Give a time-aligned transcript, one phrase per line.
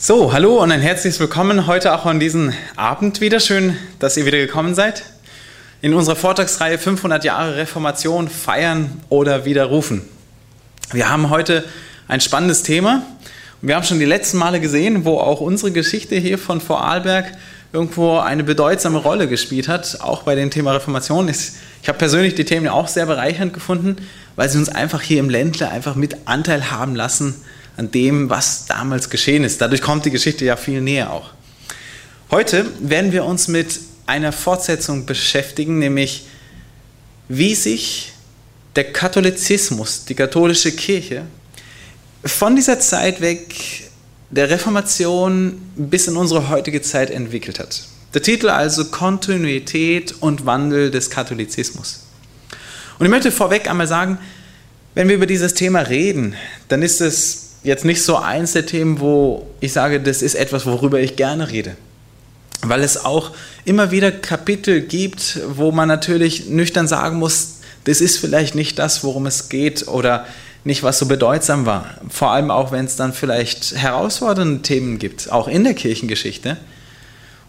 [0.00, 3.40] So, hallo und ein herzliches Willkommen heute auch an diesem Abend wieder.
[3.40, 5.02] Schön, dass ihr wieder gekommen seid.
[5.82, 10.02] In unserer Vortragsreihe 500 Jahre Reformation feiern oder widerrufen.
[10.92, 11.64] Wir haben heute
[12.06, 13.02] ein spannendes Thema.
[13.60, 17.32] Wir haben schon die letzten Male gesehen, wo auch unsere Geschichte hier von Vorarlberg
[17.72, 21.28] irgendwo eine bedeutsame Rolle gespielt hat, auch bei dem Thema Reformation.
[21.28, 23.96] Ich habe persönlich die Themen auch sehr bereichernd gefunden,
[24.36, 27.42] weil sie uns einfach hier im Ländle einfach mit Anteil haben lassen
[27.78, 29.60] an dem, was damals geschehen ist.
[29.60, 31.30] Dadurch kommt die Geschichte ja viel näher auch.
[32.30, 36.26] Heute werden wir uns mit einer Fortsetzung beschäftigen, nämlich
[37.28, 38.12] wie sich
[38.74, 41.24] der Katholizismus, die katholische Kirche,
[42.24, 43.88] von dieser Zeit weg
[44.30, 47.84] der Reformation bis in unsere heutige Zeit entwickelt hat.
[48.12, 52.00] Der Titel also Kontinuität und Wandel des Katholizismus.
[52.98, 54.18] Und ich möchte vorweg einmal sagen,
[54.94, 56.34] wenn wir über dieses Thema reden,
[56.66, 60.66] dann ist es jetzt nicht so eins der Themen, wo ich sage, das ist etwas,
[60.66, 61.76] worüber ich gerne rede.
[62.62, 63.30] Weil es auch
[63.64, 69.04] immer wieder Kapitel gibt, wo man natürlich nüchtern sagen muss, das ist vielleicht nicht das,
[69.04, 70.26] worum es geht oder
[70.64, 71.86] nicht, was so bedeutsam war.
[72.08, 76.56] Vor allem auch, wenn es dann vielleicht herausfordernde Themen gibt, auch in der Kirchengeschichte.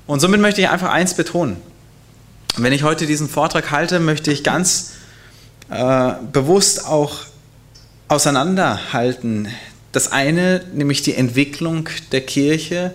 [0.05, 1.57] Und somit möchte ich einfach eins betonen.
[2.57, 4.93] Wenn ich heute diesen Vortrag halte, möchte ich ganz
[5.69, 7.17] äh, bewusst auch
[8.07, 9.47] auseinanderhalten
[9.91, 12.93] das eine, nämlich die Entwicklung der Kirche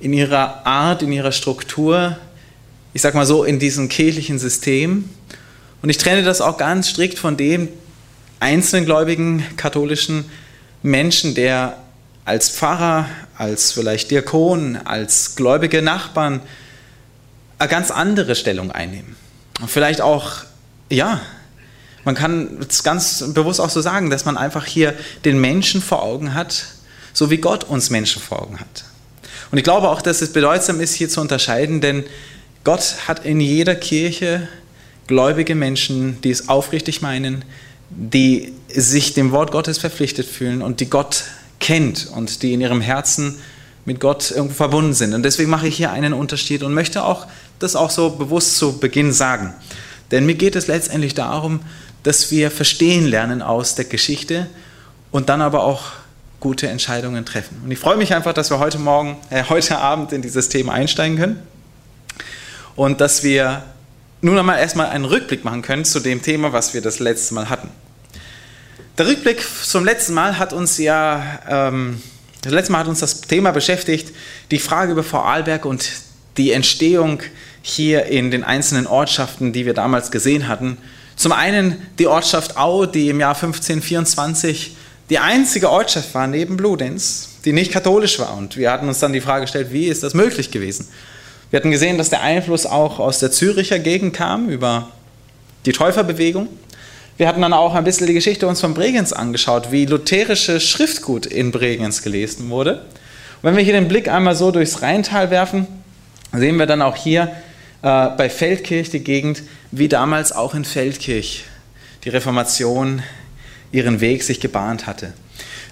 [0.00, 2.16] in ihrer Art, in ihrer Struktur,
[2.92, 5.08] ich sag mal so, in diesem kirchlichen System.
[5.82, 7.68] Und ich trenne das auch ganz strikt von dem
[8.40, 10.26] einzelnen gläubigen katholischen
[10.82, 11.76] Menschen, der
[12.24, 16.40] als Pfarrer, als vielleicht Diakon, als gläubige Nachbarn
[17.58, 19.16] eine ganz andere Stellung einnehmen.
[19.60, 20.32] Und vielleicht auch,
[20.90, 21.20] ja,
[22.04, 26.02] man kann es ganz bewusst auch so sagen, dass man einfach hier den Menschen vor
[26.02, 26.64] Augen hat,
[27.12, 28.84] so wie Gott uns Menschen vor Augen hat.
[29.50, 32.04] Und ich glaube auch, dass es bedeutsam ist, hier zu unterscheiden, denn
[32.64, 34.48] Gott hat in jeder Kirche
[35.06, 37.44] gläubige Menschen, die es aufrichtig meinen,
[37.90, 41.24] die sich dem Wort Gottes verpflichtet fühlen und die Gott
[41.60, 43.36] kennt und die in ihrem Herzen
[43.84, 45.14] mit Gott irgendwo verbunden sind.
[45.14, 47.26] Und deswegen mache ich hier einen Unterschied und möchte auch
[47.58, 49.54] das auch so bewusst zu Beginn sagen.
[50.10, 51.60] Denn mir geht es letztendlich darum,
[52.02, 54.46] dass wir verstehen lernen aus der Geschichte
[55.10, 55.92] und dann aber auch
[56.40, 57.60] gute Entscheidungen treffen.
[57.64, 60.72] Und ich freue mich einfach, dass wir heute Morgen, äh, heute Abend in dieses Thema
[60.72, 61.42] einsteigen können
[62.76, 63.64] und dass wir
[64.20, 67.48] nun einmal erstmal einen Rückblick machen können zu dem Thema, was wir das letzte Mal
[67.50, 67.70] hatten.
[68.96, 72.02] Der Rückblick zum letzten Mal hat uns ja, ähm,
[72.42, 74.14] das letzte Mal hat uns das Thema beschäftigt,
[74.50, 75.90] die Frage über Vorarlberg und
[76.36, 77.20] die Entstehung
[77.62, 80.78] hier in den einzelnen Ortschaften, die wir damals gesehen hatten
[81.18, 84.76] zum einen die Ortschaft Au, die im Jahr 1524
[85.10, 88.36] die einzige Ortschaft war neben Bludenz, die nicht katholisch war.
[88.36, 90.86] Und wir hatten uns dann die Frage gestellt, wie ist das möglich gewesen?
[91.50, 94.90] Wir hatten gesehen, dass der Einfluss auch aus der Züricher Gegend kam über
[95.66, 96.46] die Täuferbewegung.
[97.16, 101.26] Wir hatten dann auch ein bisschen die Geschichte uns von Bregenz angeschaut, wie lutherische Schriftgut
[101.26, 102.74] in Bregenz gelesen wurde.
[102.74, 105.66] Und wenn wir hier den Blick einmal so durchs Rheintal werfen,
[106.32, 107.32] sehen wir dann auch hier
[107.82, 111.44] äh, bei Feldkirch die Gegend, wie damals auch in Feldkirch
[112.04, 113.02] die Reformation
[113.72, 115.12] ihren Weg sich gebahnt hatte.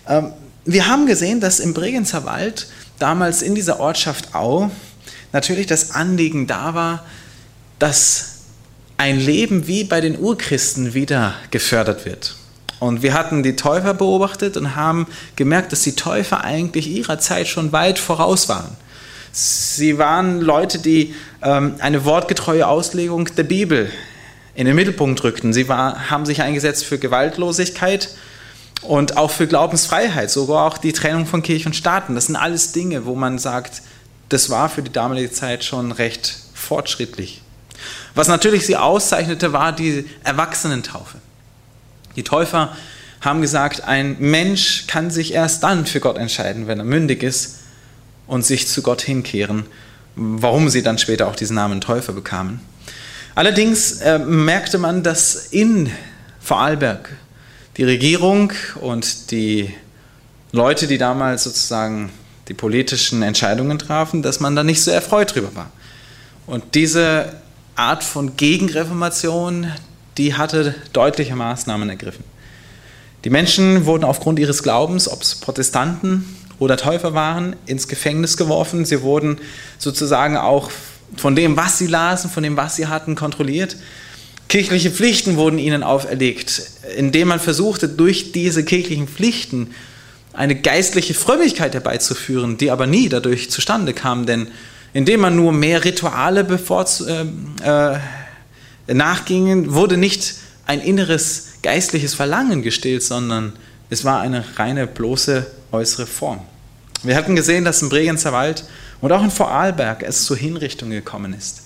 [0.09, 0.33] Ähm,
[0.65, 2.69] wir haben gesehen, dass im Bregenzer Wald
[2.99, 4.71] damals in dieser Ortschaft Au
[5.33, 7.05] natürlich das Anliegen da war,
[7.79, 8.37] dass
[8.97, 12.35] ein Leben wie bei den Urchristen wieder gefördert wird.
[12.79, 17.49] Und wir hatten die Täufer beobachtet und haben gemerkt, dass die Täufer eigentlich ihrer Zeit
[17.49, 18.77] schon weit voraus waren.
[19.39, 23.93] Sie waren Leute, die ähm, eine wortgetreue Auslegung der Bibel
[24.55, 25.53] in den Mittelpunkt rückten.
[25.53, 28.09] Sie war, haben sich eingesetzt für Gewaltlosigkeit
[28.81, 32.15] und auch für Glaubensfreiheit, sogar auch die Trennung von Kirche und Staaten.
[32.15, 33.83] Das sind alles Dinge, wo man sagt,
[34.31, 37.43] das war für die damalige Zeit schon recht fortschrittlich.
[38.15, 41.19] Was natürlich sie auszeichnete, war die Erwachsenentaufe.
[42.17, 42.75] Die Täufer
[43.21, 47.66] haben gesagt, ein Mensch kann sich erst dann für Gott entscheiden, wenn er mündig ist
[48.27, 49.67] und sich zu Gott hinkehren,
[50.15, 52.61] warum sie dann später auch diesen Namen Täufer bekamen.
[53.35, 55.91] Allerdings äh, merkte man, dass in
[56.41, 57.11] Vorarlberg
[57.77, 59.75] die Regierung und die
[60.53, 62.11] Leute, die damals sozusagen
[62.49, 65.71] die politischen Entscheidungen trafen, dass man da nicht so erfreut drüber war.
[66.47, 67.35] Und diese
[67.75, 69.71] Art von Gegenreformation,
[70.17, 72.25] die hatte deutliche Maßnahmen ergriffen.
[73.25, 76.25] Die Menschen wurden aufgrund ihres Glaubens, ob es Protestanten
[76.59, 78.85] oder Täufer waren, ins Gefängnis geworfen.
[78.85, 79.39] Sie wurden
[79.79, 80.71] sozusagen auch
[81.17, 83.77] von dem, was sie lasen, von dem, was sie hatten, kontrolliert.
[84.49, 86.63] Kirchliche Pflichten wurden ihnen auferlegt,
[86.97, 89.75] indem man versuchte, durch diese kirchlichen Pflichten
[90.33, 94.49] eine geistliche Frömmigkeit herbeizuführen, die aber nie dadurch zustande kam, denn
[94.93, 97.99] indem man nur mehr Rituale äh,
[98.89, 100.35] äh, nachgingen, wurde nicht
[100.67, 103.53] ein inneres geistliches Verlangen gestillt, sondern
[103.91, 106.41] es war eine reine bloße äußere Form.
[107.03, 108.65] Wir hatten gesehen, dass im Bregenzer Wald
[109.01, 111.63] und auch in Vorarlberg es zur Hinrichtung gekommen ist.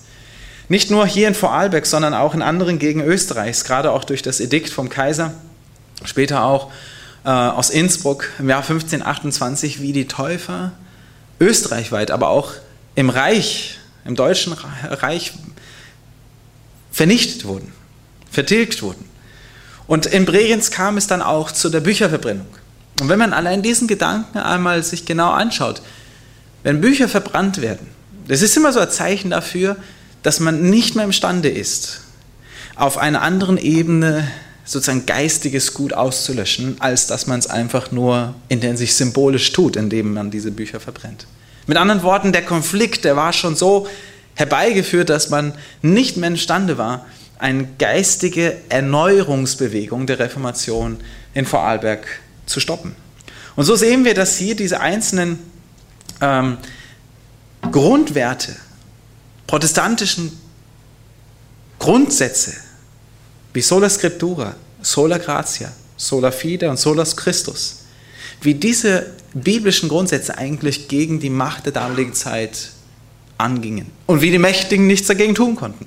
[0.69, 4.39] Nicht nur hier in Vorarlberg, sondern auch in anderen Gegenden Österreichs, gerade auch durch das
[4.39, 5.33] Edikt vom Kaiser,
[6.03, 6.71] später auch
[7.25, 10.71] äh, aus Innsbruck im Jahr 1528, wie die Täufer
[11.39, 12.53] österreichweit, aber auch
[12.95, 15.33] im Reich, im Deutschen Reich
[16.91, 17.73] vernichtet wurden,
[18.29, 19.05] vertilgt wurden.
[19.87, 22.47] Und in Bregenz kam es dann auch zu der Bücherverbrennung.
[23.01, 25.81] Und wenn man allein diesen Gedanken einmal sich genau anschaut,
[26.61, 27.87] wenn Bücher verbrannt werden,
[28.27, 29.75] das ist immer so ein Zeichen dafür,
[30.21, 32.01] dass man nicht mehr imstande ist,
[32.75, 34.27] auf einer anderen Ebene
[34.65, 39.77] sozusagen geistiges Gut auszulöschen, als dass man es einfach nur in der sich symbolisch tut,
[39.77, 41.25] indem man diese Bücher verbrennt.
[41.65, 43.87] Mit anderen Worten, der Konflikt, der war schon so
[44.35, 47.07] herbeigeführt, dass man nicht mehr imstande war,
[47.39, 50.99] eine geistige Erneuerungsbewegung der Reformation
[51.33, 52.05] in Vorarlberg
[52.45, 52.95] zu stoppen.
[53.55, 55.39] Und so sehen wir, dass hier diese einzelnen
[56.21, 56.57] ähm,
[57.71, 58.55] Grundwerte,
[59.47, 60.39] protestantischen
[61.79, 62.53] Grundsätze,
[63.53, 67.83] wie sola scriptura, sola gratia, sola fide und sola Christus,
[68.41, 72.71] wie diese biblischen Grundsätze eigentlich gegen die Macht der damaligen Zeit
[73.37, 75.85] angingen und wie die Mächtigen nichts dagegen tun konnten.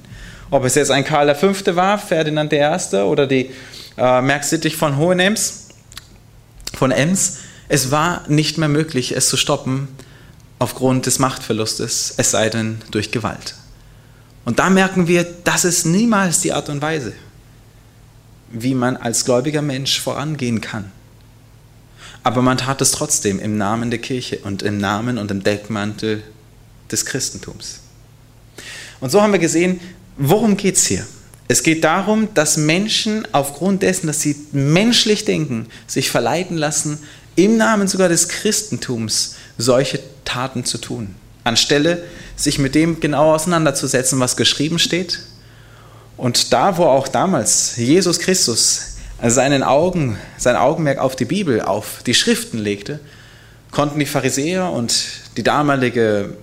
[0.50, 1.52] Ob es jetzt ein Karl V.
[1.74, 2.96] war, Ferdinand I.
[2.96, 3.50] oder die
[3.96, 5.63] äh, Merksittig von Hohenems,
[6.84, 7.38] von Ems,
[7.68, 9.88] es war nicht mehr möglich, es zu stoppen
[10.58, 13.54] aufgrund des Machtverlustes, es sei denn durch Gewalt.
[14.44, 17.14] Und da merken wir, das ist niemals die Art und Weise,
[18.50, 20.92] wie man als gläubiger Mensch vorangehen kann.
[22.22, 26.22] Aber man tat es trotzdem im Namen der Kirche und im Namen und im Deckmantel
[26.92, 27.80] des Christentums.
[29.00, 29.80] Und so haben wir gesehen,
[30.18, 31.06] worum geht es hier?
[31.46, 36.98] Es geht darum, dass Menschen aufgrund dessen, dass sie menschlich denken, sich verleiten lassen,
[37.36, 42.02] im Namen sogar des Christentums solche Taten zu tun, anstelle
[42.36, 45.20] sich mit dem genau auseinanderzusetzen, was geschrieben steht.
[46.16, 52.02] Und da, wo auch damals Jesus Christus seinen Augen, sein Augenmerk auf die Bibel, auf
[52.06, 53.00] die Schriften legte,
[53.70, 55.04] konnten die Pharisäer und
[55.36, 56.36] die damalige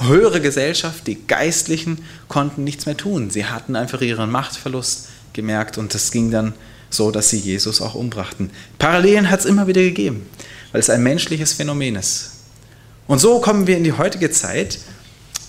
[0.00, 3.30] höhere Gesellschaft, die Geistlichen, konnten nichts mehr tun.
[3.30, 6.54] Sie hatten einfach ihren Machtverlust gemerkt und das ging dann
[6.90, 8.50] so, dass sie Jesus auch umbrachten.
[8.78, 10.26] Parallelen hat es immer wieder gegeben,
[10.72, 12.30] weil es ein menschliches Phänomen ist.
[13.06, 14.78] Und so kommen wir in die heutige Zeit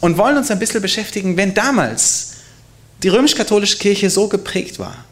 [0.01, 2.33] und wollen uns ein bisschen beschäftigen, wenn damals
[3.03, 5.05] die römisch-katholische Kirche so geprägt war.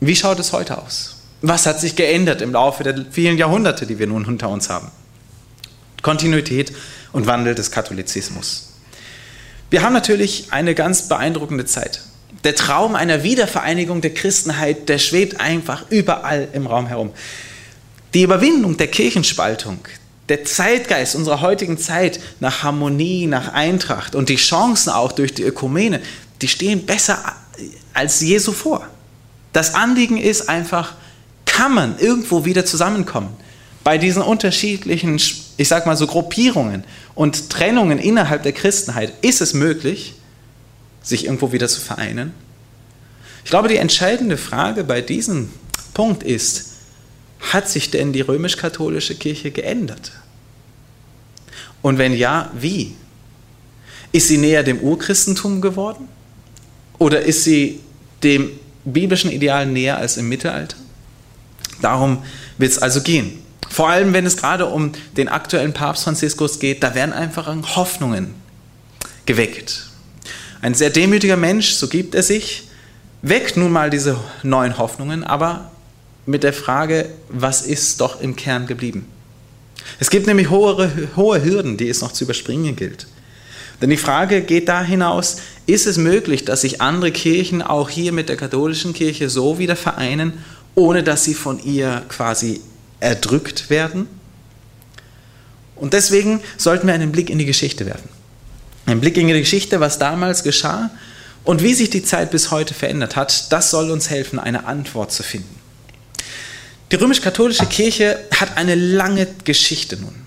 [0.00, 1.16] Wie schaut es heute aus?
[1.42, 4.90] Was hat sich geändert im Laufe der vielen Jahrhunderte, die wir nun hinter uns haben?
[6.02, 6.72] Kontinuität
[7.12, 8.70] und Wandel des Katholizismus.
[9.70, 12.00] Wir haben natürlich eine ganz beeindruckende Zeit.
[12.44, 17.10] Der Traum einer Wiedervereinigung der Christenheit, der schwebt einfach überall im Raum herum.
[18.14, 19.78] Die Überwindung der Kirchenspaltung,
[20.28, 25.42] der Zeitgeist unserer heutigen Zeit nach Harmonie, nach Eintracht und die Chancen auch durch die
[25.42, 26.00] Ökumene,
[26.40, 27.18] die stehen besser
[27.92, 28.86] als je zuvor.
[29.52, 30.94] Das Anliegen ist einfach,
[31.44, 33.30] kann man irgendwo wieder zusammenkommen?
[33.84, 35.18] Bei diesen unterschiedlichen,
[35.58, 36.84] ich sag mal so Gruppierungen
[37.14, 40.14] und Trennungen innerhalb der Christenheit, ist es möglich,
[41.02, 42.32] sich irgendwo wieder zu vereinen?
[43.44, 45.50] Ich glaube, die entscheidende Frage bei diesem
[45.94, 46.74] Punkt ist,
[47.40, 50.12] hat sich denn die römisch-katholische Kirche geändert?
[51.82, 52.94] Und wenn ja, wie?
[54.12, 56.08] Ist sie näher dem Urchristentum geworden?
[56.98, 57.80] Oder ist sie
[58.22, 58.50] dem
[58.84, 60.76] biblischen Ideal näher als im Mittelalter?
[61.82, 62.22] Darum
[62.58, 63.47] wird es also gehen.
[63.70, 68.34] Vor allem, wenn es gerade um den aktuellen Papst Franziskus geht, da werden einfach Hoffnungen
[69.26, 69.88] geweckt.
[70.60, 72.68] Ein sehr demütiger Mensch, so gibt er sich,
[73.22, 75.70] weckt nun mal diese neuen Hoffnungen, aber
[76.26, 79.06] mit der Frage, was ist doch im Kern geblieben?
[80.00, 83.06] Es gibt nämlich hohe, hohe Hürden, die es noch zu überspringen gilt.
[83.80, 88.12] Denn die Frage geht da hinaus, ist es möglich, dass sich andere Kirchen auch hier
[88.12, 90.32] mit der katholischen Kirche so wieder vereinen,
[90.74, 92.60] ohne dass sie von ihr quasi
[93.00, 94.06] erdrückt werden?
[95.76, 98.08] Und deswegen sollten wir einen Blick in die Geschichte werfen.
[98.86, 100.90] Ein Blick in die Geschichte, was damals geschah
[101.44, 105.12] und wie sich die Zeit bis heute verändert hat, das soll uns helfen, eine Antwort
[105.12, 105.54] zu finden.
[106.90, 110.26] Die römisch-katholische Kirche hat eine lange Geschichte nun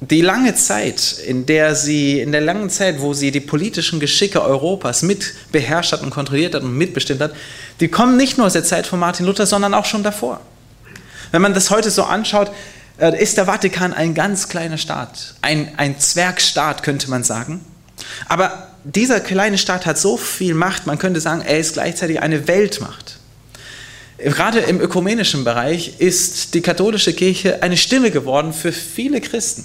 [0.00, 4.42] die lange Zeit, in der sie, in der langen Zeit, wo sie die politischen Geschicke
[4.42, 7.32] Europas mit beherrscht hat und kontrolliert hat und mitbestimmt hat,
[7.80, 10.40] die kommen nicht nur aus der Zeit von Martin Luther, sondern auch schon davor.
[11.30, 12.50] Wenn man das heute so anschaut,
[12.98, 17.64] äh, ist der Vatikan ein ganz kleiner Staat, ein, ein Zwergstaat könnte man sagen.
[18.28, 22.48] Aber dieser kleine Staat hat so viel Macht, man könnte sagen, er ist gleichzeitig eine
[22.48, 23.18] Weltmacht.
[24.18, 29.64] Gerade im ökumenischen Bereich ist die katholische Kirche eine Stimme geworden für viele Christen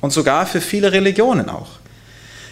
[0.00, 1.68] und sogar für viele Religionen auch.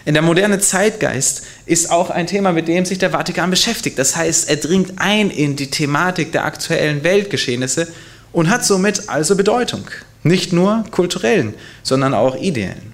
[0.05, 3.99] In der moderne Zeitgeist ist auch ein Thema, mit dem sich der Vatikan beschäftigt.
[3.99, 7.87] Das heißt, er dringt ein in die Thematik der aktuellen Weltgeschehnisse
[8.33, 9.85] und hat somit also Bedeutung.
[10.23, 12.93] Nicht nur kulturellen, sondern auch ideellen.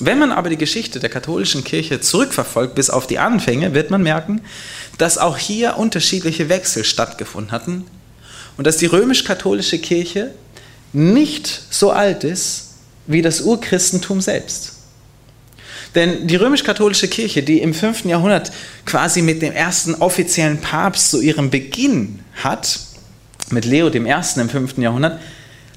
[0.00, 4.02] Wenn man aber die Geschichte der katholischen Kirche zurückverfolgt bis auf die Anfänge, wird man
[4.02, 4.42] merken,
[4.96, 7.84] dass auch hier unterschiedliche Wechsel stattgefunden hatten
[8.56, 10.32] und dass die römisch-katholische Kirche
[10.92, 12.74] nicht so alt ist
[13.06, 14.74] wie das Urchristentum selbst.
[15.94, 18.04] Denn die römisch-katholische Kirche, die im 5.
[18.04, 18.52] Jahrhundert
[18.84, 22.78] quasi mit dem ersten offiziellen Papst zu ihrem Beginn hat,
[23.50, 23.96] mit Leo I.
[23.96, 24.78] im 5.
[24.78, 25.20] Jahrhundert,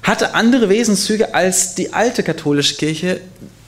[0.02, 3.20] hatte andere Wesenszüge als die alte katholische Kirche,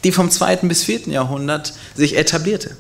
[0.02, 0.56] die vom 2.
[0.62, 1.08] bis 4.
[1.08, 2.76] Jahrhundert sich etablierte.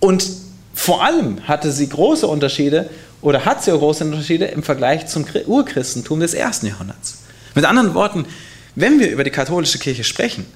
[0.00, 0.26] Und
[0.74, 2.88] vor allem hatte sie große Unterschiede
[3.22, 6.62] oder hat sie große Unterschiede im Vergleich zum Urchristentum des 1.
[6.62, 7.18] Jahrhunderts.
[7.54, 8.26] Mit anderen Worten,
[8.74, 10.46] wenn wir über die katholische Kirche sprechen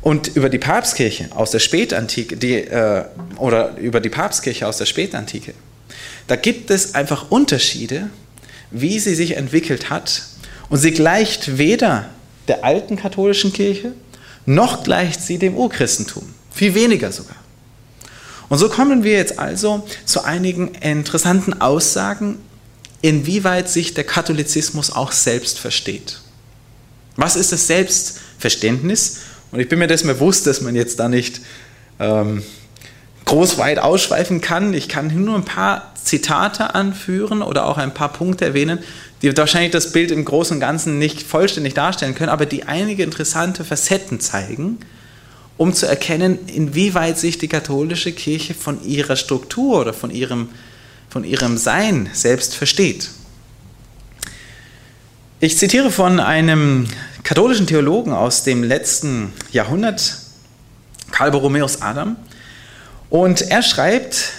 [0.00, 3.04] und über die Papstkirche aus der Spätantike die, äh,
[3.36, 5.54] oder über die Papstkirche aus der Spätantike,
[6.28, 8.08] da gibt es einfach Unterschiede,
[8.70, 10.22] wie sie sich entwickelt hat
[10.68, 12.08] und sie gleicht weder
[12.48, 13.92] der alten katholischen Kirche
[14.46, 16.24] noch gleicht sie dem Urchristentum.
[16.52, 17.36] Viel weniger sogar.
[18.48, 22.38] Und so kommen wir jetzt also zu einigen interessanten Aussagen,
[23.00, 26.20] inwieweit sich der Katholizismus auch selbst versteht.
[27.16, 29.18] Was ist das Selbstverständnis?
[29.52, 31.40] Und ich bin mir dessen bewusst, dass man jetzt da nicht
[31.98, 32.42] ähm,
[33.30, 34.74] groß weit ausschweifen kann.
[34.74, 38.80] Ich kann nur ein paar Zitate anführen oder auch ein paar Punkte erwähnen,
[39.22, 43.04] die wahrscheinlich das Bild im Großen und Ganzen nicht vollständig darstellen können, aber die einige
[43.04, 44.78] interessante Facetten zeigen,
[45.56, 50.48] um zu erkennen, inwieweit sich die katholische Kirche von ihrer Struktur oder von ihrem,
[51.08, 53.10] von ihrem Sein selbst versteht.
[55.38, 56.88] Ich zitiere von einem
[57.22, 60.16] katholischen Theologen aus dem letzten Jahrhundert,
[61.12, 62.16] Karl Borromäus Adam,
[63.10, 64.32] und er schreibt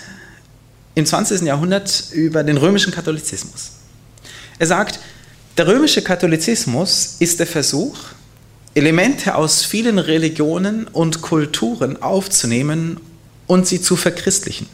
[0.95, 1.41] im 20.
[1.41, 3.71] Jahrhundert über den römischen Katholizismus.
[4.59, 4.99] Er sagt,
[5.57, 7.97] der römische Katholizismus ist der Versuch,
[8.73, 12.99] Elemente aus vielen Religionen und Kulturen aufzunehmen
[13.47, 14.67] und sie zu verchristlichen.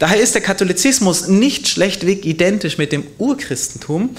[0.00, 4.16] Daher ist der Katholizismus nicht schlechtweg identisch mit dem Urchristentum,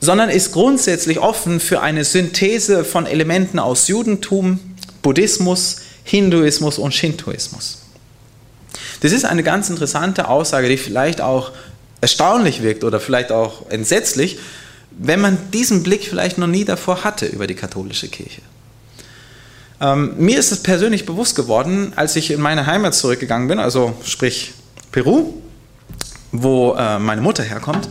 [0.00, 4.60] sondern ist grundsätzlich offen für eine Synthese von Elementen aus Judentum,
[5.00, 7.83] Buddhismus, Hinduismus und Shintoismus.
[9.00, 11.52] Das ist eine ganz interessante Aussage, die vielleicht auch
[12.00, 14.38] erstaunlich wirkt oder vielleicht auch entsetzlich,
[14.90, 18.42] wenn man diesen Blick vielleicht noch nie davor hatte über die katholische Kirche.
[19.80, 23.94] Ähm, mir ist es persönlich bewusst geworden, als ich in meine Heimat zurückgegangen bin, also
[24.04, 24.52] sprich
[24.92, 25.34] Peru,
[26.30, 27.88] wo äh, meine Mutter herkommt.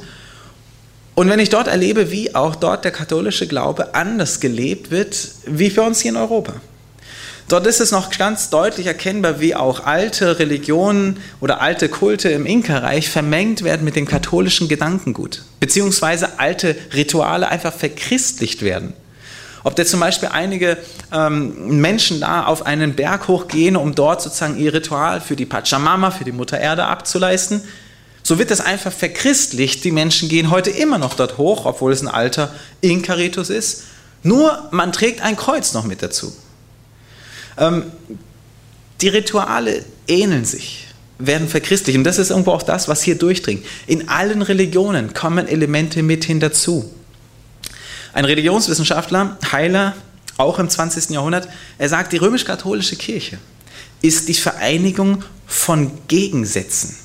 [1.15, 5.69] Und wenn ich dort erlebe, wie auch dort der katholische Glaube anders gelebt wird, wie
[5.69, 6.53] für uns hier in Europa.
[7.50, 12.46] Dort ist es noch ganz deutlich erkennbar, wie auch alte Religionen oder alte Kulte im
[12.46, 18.94] Inka-Reich vermengt werden mit dem katholischen Gedankengut, beziehungsweise alte Rituale einfach verchristlicht werden.
[19.66, 20.78] Ob da zum Beispiel einige
[21.14, 26.12] ähm, Menschen da auf einen Berg hochgehen, um dort sozusagen ihr Ritual für die Pachamama,
[26.12, 27.62] für die Mutter Erde abzuleisten,
[28.24, 29.84] so wird das einfach verchristlicht.
[29.84, 33.84] Die Menschen gehen heute immer noch dort hoch, obwohl es ein alter Inka-Ritus ist.
[34.24, 36.34] Nur man trägt ein Kreuz noch mit dazu.
[37.57, 37.83] Ähm,
[39.01, 40.88] die Rituale ähneln sich,
[41.19, 41.98] werden verchristlich.
[41.98, 43.65] Und das ist irgendwo auch das, was hier durchdringt.
[43.88, 46.89] In allen Religionen kommen Elemente mit hin dazu.
[48.13, 49.95] Ein Religionswissenschaftler, Heiler,
[50.38, 51.10] auch im 20.
[51.12, 53.38] Jahrhundert, er sagt, die römisch-katholische Kirche
[54.01, 56.95] ist die Vereinigung von Gegensätzen.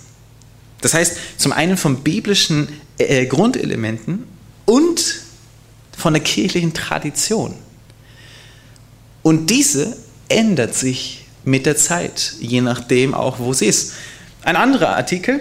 [0.81, 4.25] Das heißt, zum einen von biblischen äh, Grundelementen
[4.65, 5.23] und
[5.97, 7.55] von der kirchlichen Tradition.
[9.23, 9.97] Und diese
[10.29, 13.95] ändert sich mit der Zeit, je nachdem auch, wo sie ist.
[14.43, 15.41] Ein anderer Artikel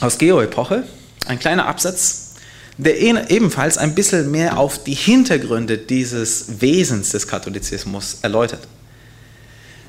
[0.00, 0.84] aus Geo-Epoche,
[1.26, 2.34] ein kleiner Absatz,
[2.78, 3.00] der
[3.30, 8.66] ebenfalls ein bisschen mehr auf die Hintergründe dieses Wesens des Katholizismus erläutert.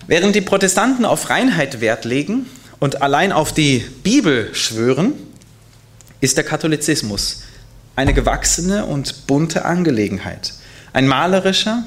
[0.07, 2.47] Während die Protestanten auf Reinheit Wert legen
[2.79, 5.13] und allein auf die Bibel schwören,
[6.19, 7.43] ist der Katholizismus
[7.95, 10.53] eine gewachsene und bunte Angelegenheit.
[10.93, 11.83] Ein malerischer,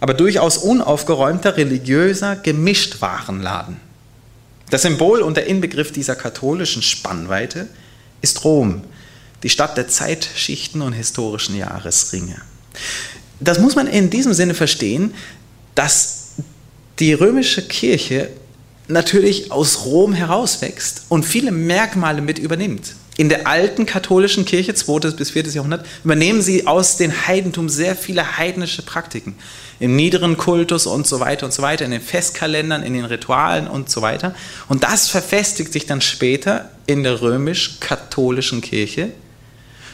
[0.00, 3.76] aber durchaus unaufgeräumter religiöser Gemischtwarenladen.
[4.70, 7.68] Das Symbol und der Inbegriff dieser katholischen Spannweite
[8.22, 8.82] ist Rom,
[9.42, 12.36] die Stadt der Zeitschichten und historischen Jahresringe.
[13.40, 15.14] das muss man in diesem Sinne verstehen,
[15.74, 16.32] dass
[16.98, 18.28] die römische Kirche
[18.88, 22.94] natürlich aus Rom herauswächst und viele Merkmale mit übernimmt.
[23.20, 25.10] In der alten katholischen Kirche, 2.
[25.10, 25.42] bis 4.
[25.48, 29.36] Jahrhundert, übernehmen sie aus dem Heidentum sehr viele heidnische Praktiken.
[29.78, 33.68] Im niederen Kultus und so weiter und so weiter, in den Festkalendern, in den Ritualen
[33.68, 34.34] und so weiter.
[34.68, 39.10] Und das verfestigt sich dann später in der römisch-katholischen Kirche,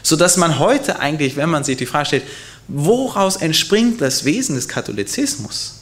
[0.05, 2.25] sodass man heute eigentlich, wenn man sich die Frage stellt,
[2.69, 5.81] woraus entspringt das Wesen des Katholizismus?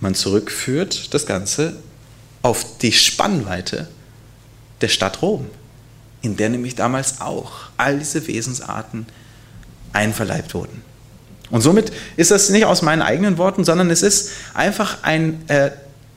[0.00, 1.76] Man zurückführt das Ganze
[2.40, 3.88] auf die Spannweite
[4.80, 5.50] der Stadt Rom,
[6.26, 9.06] in der nämlich damals auch all diese Wesensarten
[9.92, 10.82] einverleibt wurden.
[11.50, 15.70] Und somit ist das nicht aus meinen eigenen Worten, sondern es ist einfach ein äh,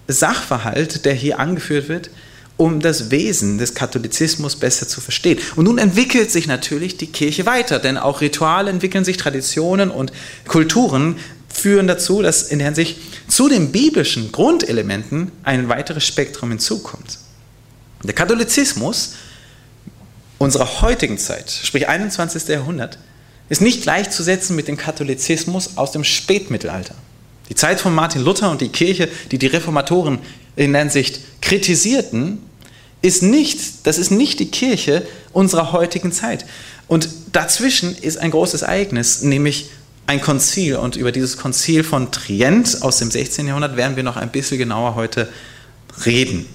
[0.07, 2.09] Sachverhalt, der hier angeführt wird,
[2.57, 5.39] um das Wesen des Katholizismus besser zu verstehen.
[5.55, 10.11] Und nun entwickelt sich natürlich die Kirche weiter, denn auch Rituale entwickeln sich, Traditionen und
[10.47, 11.15] Kulturen
[11.47, 12.97] führen dazu, dass in der Hinsicht
[13.27, 17.19] zu den biblischen Grundelementen ein weiteres Spektrum hinzukommt.
[18.03, 19.13] Der Katholizismus
[20.39, 22.47] unserer heutigen Zeit, sprich 21.
[22.47, 22.97] Jahrhundert,
[23.49, 26.95] ist nicht gleichzusetzen mit dem Katholizismus aus dem Spätmittelalter.
[27.49, 30.19] Die Zeit von Martin Luther und die Kirche, die die Reformatoren
[30.55, 32.39] in der Hinsicht kritisierten,
[33.01, 36.45] ist nicht, das ist nicht die Kirche unserer heutigen Zeit.
[36.87, 39.69] Und dazwischen ist ein großes Ereignis, nämlich
[40.05, 40.75] ein Konzil.
[40.75, 43.47] Und über dieses Konzil von Trient aus dem 16.
[43.47, 45.29] Jahrhundert werden wir noch ein bisschen genauer heute
[46.05, 46.45] reden.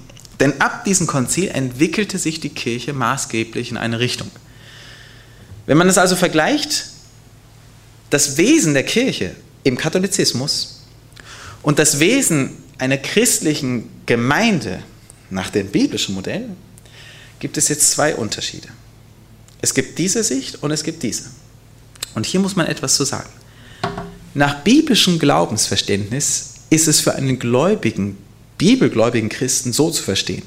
[0.41, 4.31] Denn ab diesem Konzil entwickelte sich die Kirche maßgeblich in eine Richtung.
[5.67, 6.87] Wenn man es also vergleicht,
[8.11, 10.83] das Wesen der Kirche im Katholizismus
[11.63, 14.83] und das Wesen einer christlichen Gemeinde
[15.31, 16.49] nach dem biblischen Modell,
[17.39, 18.69] gibt es jetzt zwei Unterschiede.
[19.61, 21.31] Es gibt diese Sicht und es gibt diese.
[22.15, 23.31] Und hier muss man etwas zu sagen.
[24.35, 28.19] Nach biblischem Glaubensverständnis ist es für einen gläubigen,
[28.59, 30.43] bibelgläubigen Christen so zu verstehen,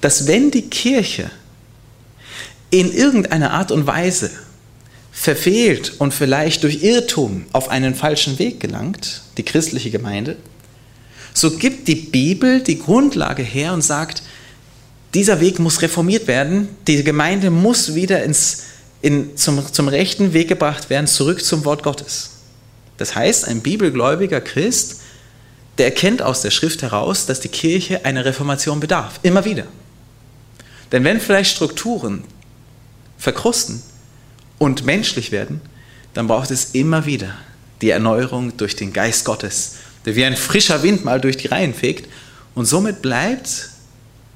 [0.00, 1.30] dass wenn die Kirche
[2.70, 4.30] in irgendeiner Art und Weise
[5.12, 10.36] verfehlt und vielleicht durch Irrtum auf einen falschen Weg gelangt, die christliche Gemeinde,
[11.32, 14.22] so gibt die Bibel die Grundlage her und sagt,
[15.14, 18.64] dieser Weg muss reformiert werden, die Gemeinde muss wieder ins,
[19.02, 22.30] in, zum, zum rechten Weg gebracht werden, zurück zum Wort Gottes.
[22.96, 25.00] Das heißt, ein bibelgläubiger Christ,
[25.78, 29.18] der erkennt aus der Schrift heraus, dass die Kirche einer Reformation bedarf.
[29.22, 29.66] Immer wieder.
[30.92, 32.24] Denn wenn vielleicht Strukturen
[33.18, 33.82] verkrusten
[34.58, 35.60] und menschlich werden,
[36.12, 37.34] dann braucht es immer wieder
[37.80, 41.74] die Erneuerung durch den Geist Gottes, der wie ein frischer Wind mal durch die Reihen
[41.74, 42.08] fegt.
[42.54, 43.70] Und somit bleibt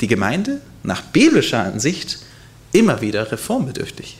[0.00, 2.18] die Gemeinde nach biblischer Ansicht
[2.72, 4.16] immer wieder reformbedürftig.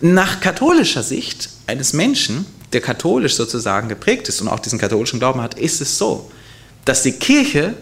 [0.00, 5.40] Nach katholischer Sicht eines Menschen der katholisch sozusagen geprägt ist und auch diesen katholischen Glauben
[5.40, 6.30] hat, ist es so,
[6.84, 7.74] dass die Kirche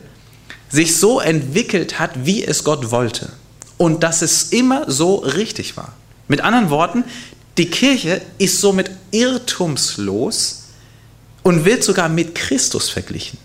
[0.69, 3.33] sich so entwickelt hat, wie es Gott wollte.
[3.79, 5.93] Und dass es immer so richtig war.
[6.29, 7.05] Mit anderen Worten,
[7.59, 10.65] die Kirche ist somit irrtumslos
[11.43, 13.39] und wird sogar mit Christus verglichen.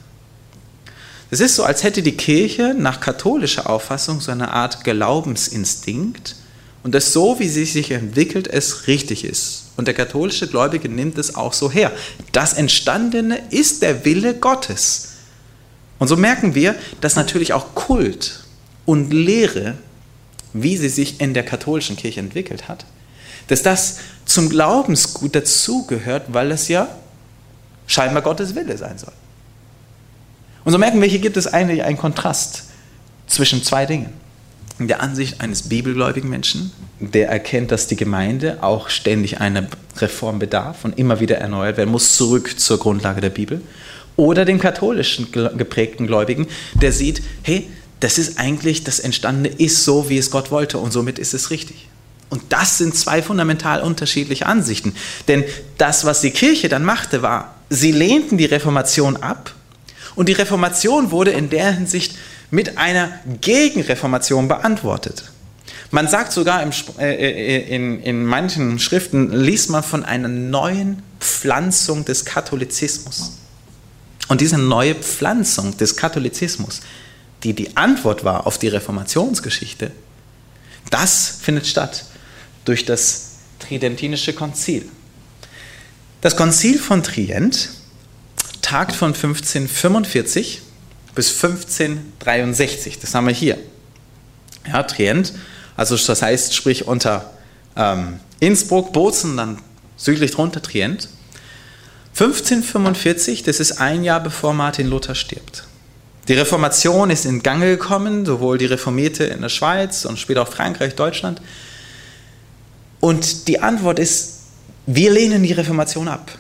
[1.30, 6.36] Es ist so, als hätte die Kirche nach katholischer Auffassung so eine Art Glaubensinstinkt
[6.84, 9.64] und dass so, wie sie sich entwickelt, es richtig ist.
[9.78, 11.92] Und der katholische Gläubige nimmt es auch so her.
[12.32, 15.10] Das Entstandene ist der Wille Gottes.
[16.00, 18.44] Und so merken wir, dass natürlich auch Kult
[18.86, 19.76] und Lehre,
[20.54, 22.86] wie sie sich in der katholischen Kirche entwickelt hat,
[23.48, 26.90] dass das zum Glaubensgut dazugehört, weil es ja
[27.86, 29.14] scheinbar Gottes Wille sein soll.
[30.66, 32.64] Und so merken wir, hier gibt es eigentlich einen Kontrast
[33.28, 34.27] zwischen zwei Dingen in
[34.80, 40.86] der Ansicht eines bibelgläubigen Menschen, der erkennt, dass die Gemeinde auch ständig einer Reform bedarf
[40.86, 43.62] und immer wieder erneuert werden muss, zurück zur Grundlage der Bibel.
[44.16, 47.68] Oder den katholischen geprägten Gläubigen, der sieht, hey,
[48.00, 51.50] das ist eigentlich, das Entstandene ist so, wie es Gott wollte und somit ist es
[51.50, 51.88] richtig.
[52.30, 54.94] Und das sind zwei fundamental unterschiedliche Ansichten.
[55.28, 55.44] Denn
[55.78, 59.54] das, was die Kirche dann machte, war, sie lehnten die Reformation ab
[60.16, 62.16] und die Reformation wurde in der Hinsicht
[62.52, 65.32] mit einer Gegenreformation beantwortet.
[65.92, 71.02] Man sagt sogar im, äh, äh, in, in manchen Schriften, liest man von einer neuen
[71.20, 73.38] Pflanzung des Katholizismus.
[74.28, 76.82] Und diese neue Pflanzung des Katholizismus,
[77.44, 79.92] die die Antwort war auf die Reformationsgeschichte,
[80.90, 82.06] das findet statt
[82.66, 84.88] durch das Tridentinische Konzil.
[86.22, 87.70] Das Konzil von Trient
[88.62, 90.62] tagt von 1545
[91.18, 93.00] bis 1563.
[93.00, 93.58] Das haben wir hier.
[94.68, 95.34] Ja, Trient,
[95.76, 97.32] also das heißt, sprich unter
[97.76, 99.58] ähm, Innsbruck, Bozen, dann
[99.96, 101.10] südlich drunter Trient.
[102.14, 105.64] 1545, das ist ein Jahr bevor Martin Luther stirbt.
[106.28, 110.48] Die Reformation ist in Gange gekommen, sowohl die Reformierte in der Schweiz und später auch
[110.48, 111.42] Frankreich, Deutschland.
[113.00, 114.42] Und die Antwort ist,
[114.86, 116.32] wir lehnen die Reformation ab.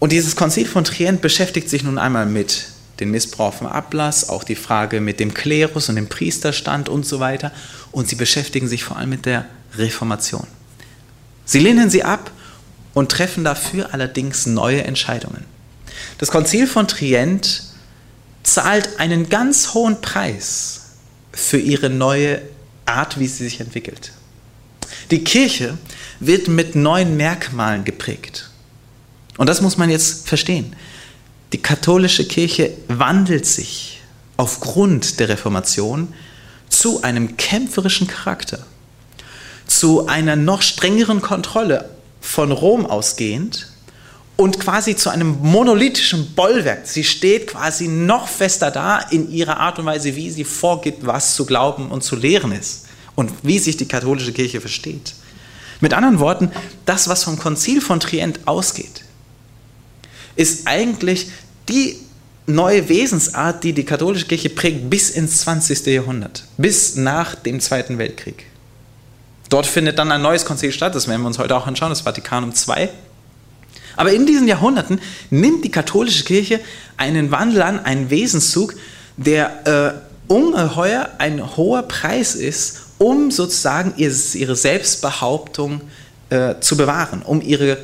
[0.00, 4.44] Und dieses Konzil von Trient beschäftigt sich nun einmal mit dem Missbrauch vom Ablass, auch
[4.44, 7.52] die Frage mit dem Klerus und dem Priesterstand und so weiter.
[7.92, 10.46] Und sie beschäftigen sich vor allem mit der Reformation.
[11.44, 12.30] Sie lehnen sie ab
[12.94, 15.44] und treffen dafür allerdings neue Entscheidungen.
[16.18, 17.64] Das Konzil von Trient
[18.42, 20.82] zahlt einen ganz hohen Preis
[21.32, 22.40] für ihre neue
[22.86, 24.12] Art, wie sie sich entwickelt.
[25.10, 25.76] Die Kirche
[26.20, 28.50] wird mit neuen Merkmalen geprägt.
[29.36, 30.74] Und das muss man jetzt verstehen.
[31.52, 34.02] Die katholische Kirche wandelt sich
[34.36, 36.12] aufgrund der Reformation
[36.68, 38.66] zu einem kämpferischen Charakter,
[39.66, 41.88] zu einer noch strengeren Kontrolle
[42.20, 43.68] von Rom ausgehend
[44.36, 46.86] und quasi zu einem monolithischen Bollwerk.
[46.86, 51.34] Sie steht quasi noch fester da in ihrer Art und Weise, wie sie vorgibt, was
[51.34, 55.14] zu glauben und zu lehren ist und wie sich die katholische Kirche versteht.
[55.80, 56.50] Mit anderen Worten,
[56.84, 59.05] das, was vom Konzil von Trient ausgeht,
[60.36, 61.30] ist eigentlich
[61.68, 61.96] die
[62.46, 65.86] neue Wesensart, die die katholische Kirche prägt bis ins 20.
[65.86, 68.46] Jahrhundert, bis nach dem Zweiten Weltkrieg.
[69.48, 72.02] Dort findet dann ein neues Konzil statt, das werden wir uns heute auch anschauen, das
[72.02, 72.88] Vatikanum II.
[73.96, 76.60] Aber in diesen Jahrhunderten nimmt die katholische Kirche
[76.96, 78.74] einen Wandel an, einen Wesenszug,
[79.16, 85.80] der äh, ungeheuer ein hoher Preis ist, um sozusagen ihre Selbstbehauptung
[86.30, 87.78] äh, zu bewahren, um ihre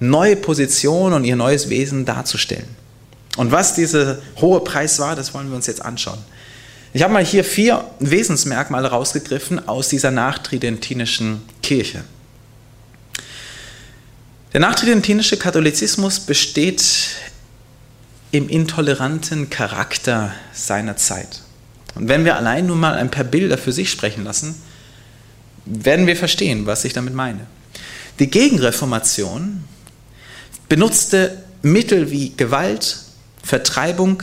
[0.00, 2.68] neue Position und ihr neues Wesen darzustellen.
[3.36, 6.18] Und was dieser hohe Preis war, das wollen wir uns jetzt anschauen.
[6.92, 12.02] Ich habe mal hier vier Wesensmerkmale rausgegriffen aus dieser nachtridentinischen Kirche.
[14.52, 16.82] Der nachtridentinische Katholizismus besteht
[18.32, 21.42] im intoleranten Charakter seiner Zeit.
[21.94, 24.60] Und wenn wir allein nur mal ein paar Bilder für sich sprechen lassen,
[25.66, 27.46] werden wir verstehen, was ich damit meine.
[28.18, 29.64] Die Gegenreformation
[30.70, 32.98] benutzte Mittel wie Gewalt,
[33.42, 34.22] Vertreibung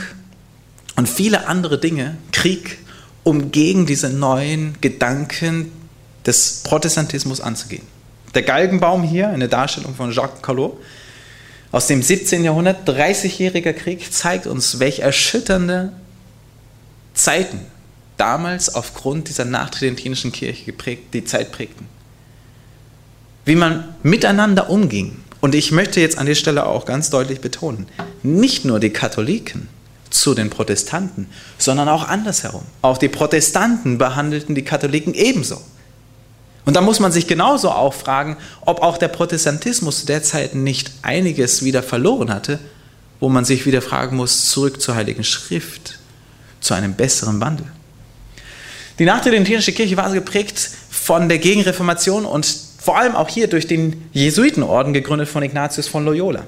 [0.96, 2.80] und viele andere Dinge, Krieg,
[3.24, 5.72] um gegen diese neuen Gedanken
[6.26, 7.84] des Protestantismus anzugehen.
[8.34, 10.80] Der Galgenbaum hier, eine Darstellung von Jacques Collot
[11.74, 12.46] aus dem 17.
[12.46, 15.92] Jahrhundert, 30-jähriger Krieg, zeigt uns, welche erschütternde
[17.14, 17.60] Zeiten
[18.16, 21.88] damals aufgrund dieser nachtridentinischen Kirche geprägt, die Zeit prägten.
[23.44, 27.88] Wie man miteinander umging, und ich möchte jetzt an der Stelle auch ganz deutlich betonen,
[28.24, 29.68] nicht nur die Katholiken
[30.10, 32.64] zu den Protestanten, sondern auch andersherum.
[32.82, 35.62] Auch die Protestanten behandelten die Katholiken ebenso.
[36.66, 41.64] Und da muss man sich genauso auch fragen, ob auch der Protestantismus derzeit nicht einiges
[41.64, 42.60] wieder verloren hatte,
[43.20, 46.00] wo man sich wieder fragen muss, zurück zur Heiligen Schrift,
[46.60, 47.68] zu einem besseren Wandel.
[49.00, 54.10] Die nachtridentinische Kirche war geprägt von der Gegenreformation und vor allem auch hier durch den
[54.14, 56.44] Jesuitenorden gegründet von Ignatius von Loyola.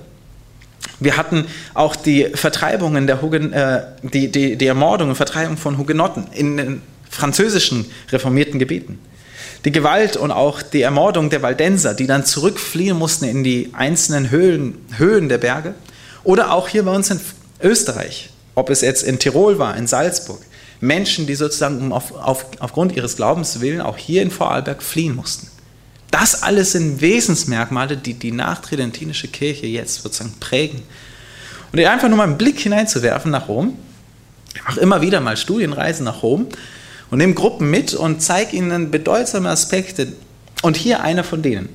[1.02, 5.78] Wir hatten auch die Vertreibungen der Hugen, äh, die, die, die Ermordung und Vertreibung von
[5.78, 9.00] Hugenotten in den französischen reformierten Gebieten.
[9.66, 14.32] Die Gewalt und auch die Ermordung der Waldenser, die dann zurückfliehen mussten in die einzelnen
[14.32, 15.74] Höhen, Höhen der Berge.
[16.24, 17.20] Oder auch hier bei uns in
[17.62, 20.40] Österreich, ob es jetzt in Tirol war, in Salzburg.
[20.80, 25.50] Menschen, die sozusagen auf, auf, aufgrund ihres Glaubens willen auch hier in Vorarlberg fliehen mussten.
[26.12, 30.82] Das alles sind Wesensmerkmale, die die nachtridentinische Kirche jetzt sozusagen prägen.
[31.72, 33.78] Und einfach nur mal einen Blick hineinzuwerfen nach Rom.
[34.56, 36.48] Ich mache immer wieder mal Studienreisen nach Rom
[37.12, 40.14] und nehme Gruppen mit und zeige ihnen bedeutsame Aspekte.
[40.62, 41.70] Und hier einer von denen.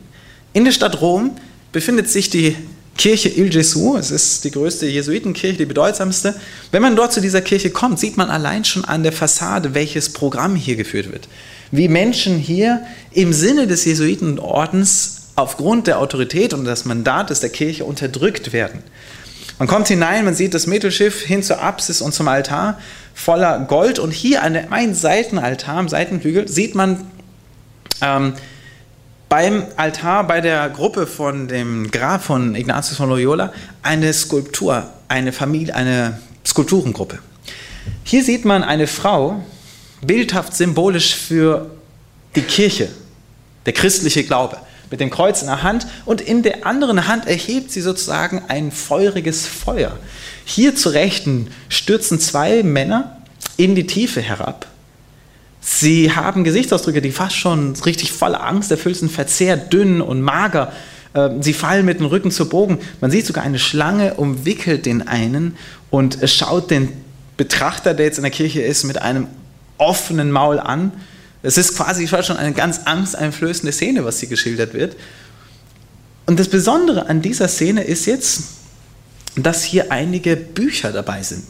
[0.53, 1.37] In der Stadt Rom
[1.73, 2.57] befindet sich die
[2.97, 6.35] Kirche Il Gesù, es ist die größte Jesuitenkirche, die bedeutsamste.
[6.71, 10.13] Wenn man dort zu dieser Kirche kommt, sieht man allein schon an der Fassade, welches
[10.13, 11.29] Programm hier geführt wird
[11.77, 17.85] wie Menschen hier im Sinne des Jesuitenordens aufgrund der Autorität und des Mandates der Kirche
[17.85, 18.83] unterdrückt werden.
[19.59, 22.79] Man kommt hinein, man sieht das Mittelschiff hin zur Apsis und zum Altar
[23.15, 27.05] voller Gold und hier an einem Seitenaltar, am Seitenhügel, sieht man
[28.01, 28.35] ähm,
[29.35, 35.33] beim Altar bei der Gruppe von dem Grab von Ignatius von Loyola eine Skulptur, eine
[35.33, 37.19] Familie, eine Skulpturengruppe.
[38.05, 39.43] Hier sieht man eine Frau,
[40.03, 41.69] bildhaft symbolisch für
[42.37, 42.91] die Kirche,
[43.67, 44.57] der christliche Glaube,
[44.93, 48.71] mit dem Kreuz in der Hand und in der anderen Hand erhebt sie sozusagen ein
[48.71, 49.97] feuriges Feuer.
[50.45, 53.21] Hier zu Rechten stürzen zwei Männer
[53.57, 54.69] in die Tiefe herab.
[55.65, 60.73] Sie haben Gesichtsausdrücke, die fast schon richtig voller Angst erfüllt sind, verzehrt, dünn und mager
[61.15, 62.79] Ähm, sie fallen mit dem Rücken zu Bogen.
[63.01, 65.57] Man sieht sogar eine Schlange umwickelt den einen
[65.91, 66.93] und schaut den
[67.37, 69.29] Betrachter, der jetzt in der Kirche ist, mit einem
[69.79, 70.93] offenen Maul an.
[71.43, 74.97] Es ist quasi schon eine ganz angsteinflößende Szene, was hier geschildert wird.
[76.27, 78.45] Und das Besondere an dieser Szene ist jetzt,
[79.37, 81.45] dass hier einige Bücher dabei sind.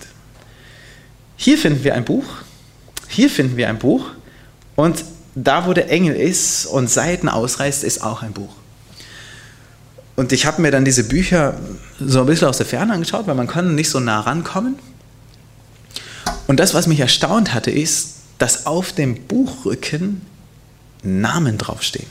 [1.36, 2.24] Hier finden wir ein Buch,
[3.14, 4.10] hier finden wir ein Buch
[4.76, 8.54] und da, wo der Engel ist und Seiten ausreißt, ist auch ein Buch.
[10.16, 11.58] Und ich habe mir dann diese Bücher
[11.98, 14.76] so ein bisschen aus der Ferne angeschaut, weil man kann nicht so nah rankommen.
[16.46, 20.22] Und das, was mich erstaunt hatte, ist, dass auf dem Buchrücken
[21.02, 22.06] Namen draufstehen.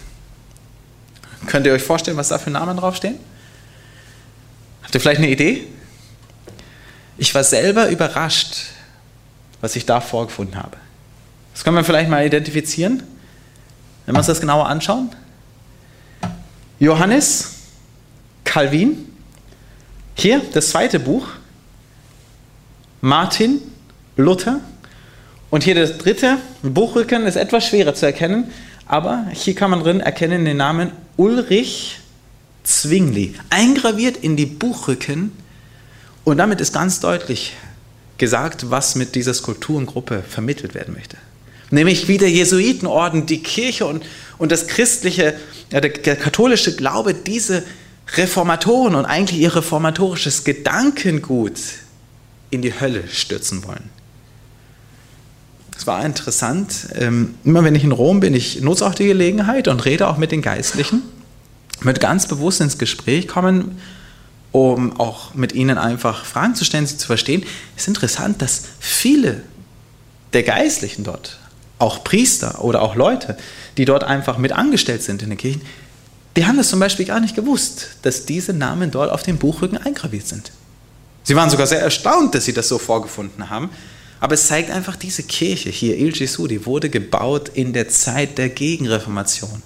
[1.48, 3.18] Könnt ihr euch vorstellen, was da für Namen draufstehen?
[4.84, 5.68] Habt ihr vielleicht eine Idee?
[7.18, 8.66] Ich war selber überrascht,
[9.62, 10.78] was ich da vorgefunden habe.
[11.54, 13.04] Das können wir vielleicht mal identifizieren,
[14.06, 15.10] wenn wir uns das genauer anschauen.
[16.80, 17.54] Johannes,
[18.44, 19.10] Calvin,
[20.16, 21.28] hier das zweite Buch,
[23.02, 23.62] Martin,
[24.18, 24.60] Luther.
[25.50, 28.52] Und hier das dritte, Buchrücken, ist etwas schwerer zu erkennen,
[28.88, 32.00] aber hier kann man drin erkennen den Namen Ulrich
[32.64, 35.32] Zwingli, eingraviert in die Buchrücken.
[36.24, 37.54] Und damit ist ganz deutlich
[38.18, 41.18] gesagt, was mit dieser Skulpturengruppe vermittelt werden möchte.
[41.74, 44.06] Nämlich wie der Jesuitenorden, die Kirche und,
[44.38, 45.34] und das christliche,
[45.72, 47.64] ja, der, der katholische Glaube diese
[48.16, 51.54] Reformatoren und eigentlich ihr reformatorisches Gedankengut
[52.52, 53.90] in die Hölle stürzen wollen.
[55.76, 56.90] Es war interessant.
[56.94, 60.18] Ähm, immer wenn ich in Rom bin, ich nutze auch die Gelegenheit und rede auch
[60.18, 61.02] mit den Geistlichen,
[61.82, 63.82] mit ganz bewusst ins Gespräch kommen,
[64.52, 67.44] um auch mit ihnen einfach Fragen zu stellen, sie zu verstehen.
[67.76, 69.42] Es ist interessant, dass viele
[70.34, 71.40] der Geistlichen dort,
[71.80, 73.38] auch Priester oder auch Leute,
[73.78, 75.62] die dort einfach mit angestellt sind in den Kirchen,
[76.36, 79.78] die haben das zum Beispiel gar nicht gewusst, dass diese Namen dort auf dem Buchrücken
[79.78, 80.52] eingraviert sind.
[81.24, 83.70] Sie waren sogar sehr erstaunt, dass sie das so vorgefunden haben.
[84.20, 88.38] Aber es zeigt einfach, diese Kirche hier, Il Gesù, die wurde gebaut in der Zeit
[88.38, 89.62] der Gegenreformation.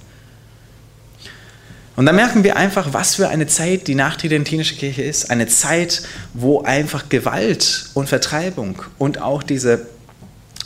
[1.95, 5.31] Und da merken wir einfach, was für eine Zeit die nachtridentinische Kirche ist.
[5.31, 9.87] Eine Zeit, wo einfach Gewalt und Vertreibung und auch diese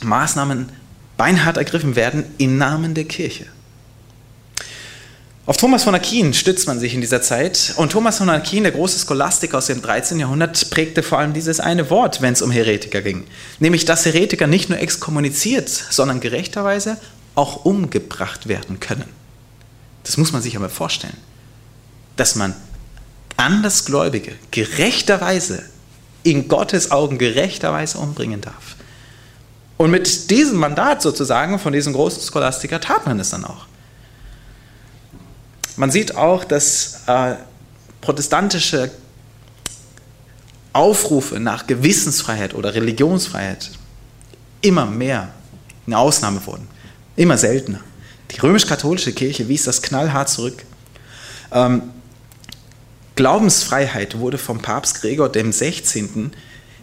[0.02, 0.68] Maßnahmen
[1.16, 3.46] beinhart ergriffen werden im Namen der Kirche.
[5.44, 7.74] Auf Thomas von Aquin stützt man sich in dieser Zeit.
[7.76, 10.20] Und Thomas von Aquin, der große Scholastiker aus dem 13.
[10.20, 13.24] Jahrhundert, prägte vor allem dieses eine Wort, wenn es um Heretiker ging.
[13.58, 16.96] Nämlich, dass Heretiker nicht nur exkommuniziert, sondern gerechterweise
[17.34, 19.08] auch umgebracht werden können.
[20.04, 21.16] Das muss man sich aber vorstellen.
[22.16, 22.54] Dass man
[23.36, 25.64] Andersgläubige gerechterweise,
[26.22, 28.76] in Gottes Augen gerechterweise umbringen darf.
[29.82, 33.66] Und mit diesem Mandat sozusagen von diesem großen Scholastiker tat man es dann auch.
[35.74, 37.34] Man sieht auch, dass äh,
[38.00, 38.92] protestantische
[40.72, 43.72] Aufrufe nach Gewissensfreiheit oder Religionsfreiheit
[44.60, 45.30] immer mehr
[45.88, 46.68] eine Ausnahme wurden,
[47.16, 47.80] immer seltener.
[48.30, 50.64] Die römisch-katholische Kirche wies das knallhart zurück.
[51.50, 51.90] Ähm,
[53.16, 56.34] Glaubensfreiheit wurde vom Papst Gregor dem 16.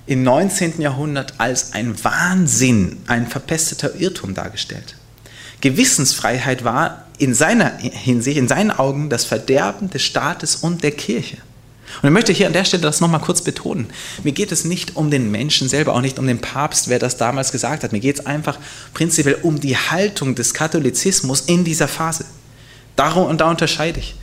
[0.10, 0.82] im 19.
[0.82, 4.95] Jahrhundert als ein Wahnsinn, ein verpesteter Irrtum dargestellt.
[5.62, 11.38] Gewissensfreiheit war in seiner Hinsicht, in seinen Augen, das Verderben des Staates und der Kirche.
[12.02, 13.88] Und ich möchte hier an der Stelle das nochmal kurz betonen.
[14.24, 17.17] Mir geht es nicht um den Menschen selber, auch nicht um den Papst, wer das
[17.17, 17.91] damals gesagt hat.
[17.91, 18.58] Mir geht es einfach
[18.95, 22.26] prinzipiell um die Haltung des Katholizismus in dieser Phase.
[22.95, 24.15] Darum und da unterscheide ich.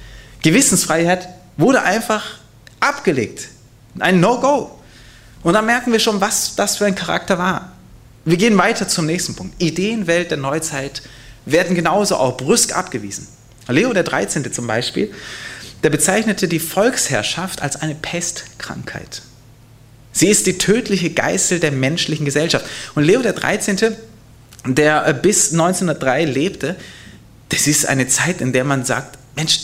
[0.43, 2.25] Gewissensfreiheit wurde einfach
[2.81, 3.51] abgelegt.
[4.01, 4.76] Ein No-Go.
[5.47, 7.71] Und da merken wir schon, was das für ein Charakter war.
[8.25, 9.63] Wir gehen weiter zum nächsten Punkt.
[9.63, 11.03] Ideenwelt der Neuzeit
[11.45, 13.29] werden genauso auch brüsk abgewiesen.
[13.69, 14.53] Leo der 13.
[14.53, 15.15] zum Beispiel,
[15.85, 19.23] der bezeichnete die Volksherrschaft als eine Pestkrankheit.
[20.11, 22.67] Sie ist die tödliche Geißel der menschlichen Gesellschaft.
[22.97, 23.95] Und Leo der 13.,
[24.67, 26.75] der äh, bis 1903 lebte,
[27.51, 29.61] das ist eine Zeit, in der man sagt, Mensch,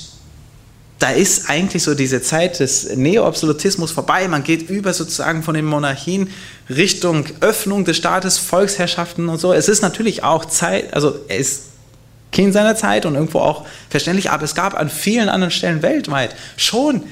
[1.03, 4.29] da ist eigentlich so diese Zeit des Neoabsolutismus vorbei.
[4.29, 6.31] Man geht über sozusagen von den Monarchien
[6.71, 9.53] Richtung Öffnung des Staates, Volksherrschaften und so.
[9.53, 11.65] Es ist natürlich auch Zeit, also er ist
[12.31, 16.37] Kind seiner Zeit und irgendwo auch verständlich, aber es gab an vielen anderen Stellen weltweit
[16.57, 17.03] schon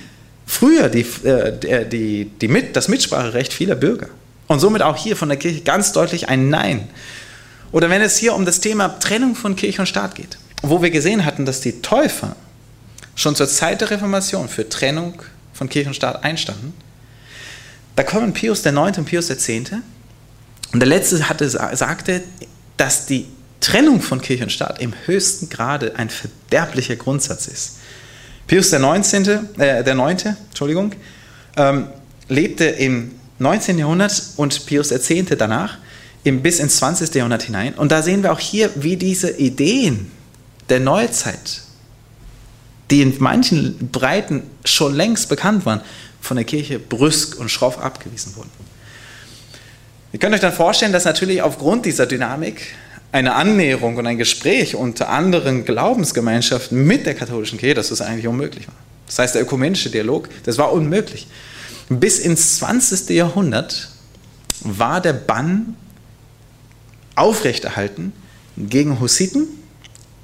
[0.46, 4.06] früher die, äh, die, die mit, das Mitspracherecht vieler Bürger.
[4.46, 6.88] Und somit auch hier von der Kirche ganz deutlich ein Nein.
[7.72, 10.90] Oder wenn es hier um das Thema Trennung von Kirche und Staat geht, wo wir
[10.90, 12.36] gesehen hatten, dass die Täufer
[13.20, 16.72] schon zur Zeit der Reformation für Trennung von Kirche und Staat einstanden,
[17.96, 18.96] da kommen Pius IX.
[18.96, 19.48] und Pius X.
[20.72, 22.22] Und der letzte hatte, sagte,
[22.76, 23.26] dass die
[23.60, 27.76] Trennung von Kirche und Staat im höchsten Grade ein verderblicher Grundsatz ist.
[28.46, 30.92] Pius der 19., äh, der 9., Entschuldigung,
[31.56, 31.88] ähm,
[32.28, 33.78] lebte im 19.
[33.78, 35.26] Jahrhundert und Pius 10.
[35.36, 35.76] danach
[36.24, 37.14] im, bis ins 20.
[37.14, 37.74] Jahrhundert hinein.
[37.74, 40.10] Und da sehen wir auch hier, wie diese Ideen
[40.68, 41.62] der Neuzeit,
[42.90, 45.80] die in manchen Breiten schon längst bekannt waren,
[46.20, 48.50] von der Kirche brüsk und schroff abgewiesen wurden.
[50.12, 52.74] Ihr könnt euch dann vorstellen, dass natürlich aufgrund dieser Dynamik
[53.12, 58.26] eine Annäherung und ein Gespräch unter anderen Glaubensgemeinschaften mit der katholischen Kirche, dass das eigentlich
[58.26, 58.74] unmöglich war.
[59.06, 61.26] Das heißt, der ökumenische Dialog, das war unmöglich.
[61.88, 63.10] Bis ins 20.
[63.10, 63.88] Jahrhundert
[64.62, 65.76] war der Bann
[67.16, 68.12] aufrechterhalten
[68.56, 69.48] gegen Hussiten,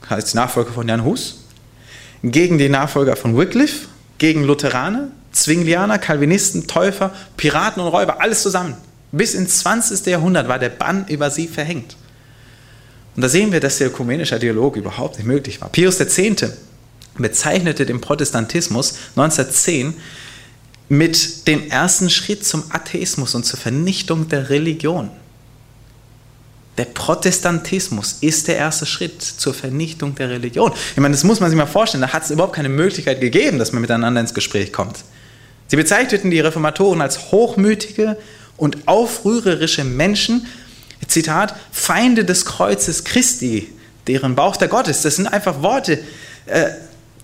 [0.09, 1.46] heißt Nachfolger von Jan Hus,
[2.23, 8.75] gegen die Nachfolger von Wycliffe, gegen Lutheraner, Zwinglianer, Calvinisten, Täufer, Piraten und Räuber, alles zusammen.
[9.13, 10.07] Bis ins 20.
[10.07, 11.97] Jahrhundert war der Bann über sie verhängt.
[13.15, 15.71] Und da sehen wir, dass der ökumenische Dialog überhaupt nicht möglich war.
[15.71, 16.21] Pius X.
[17.17, 19.95] bezeichnete den Protestantismus 1910
[20.89, 25.11] mit dem ersten Schritt zum Atheismus und zur Vernichtung der Religion.
[26.79, 30.73] Der Protestantismus ist der erste Schritt zur Vernichtung der Religion.
[30.93, 32.03] Ich meine, das muss man sich mal vorstellen.
[32.03, 34.99] Da hat es überhaupt keine Möglichkeit gegeben, dass man miteinander ins Gespräch kommt.
[35.69, 38.19] Sie bezeichneten die Reformatoren als hochmütige
[38.57, 40.47] und aufrührerische Menschen,
[41.09, 43.73] Zitat, Feinde des Kreuzes Christi,
[44.07, 45.05] deren Bauch der Gott ist.
[45.05, 45.99] Das sind einfach Worte,
[46.47, 46.71] äh,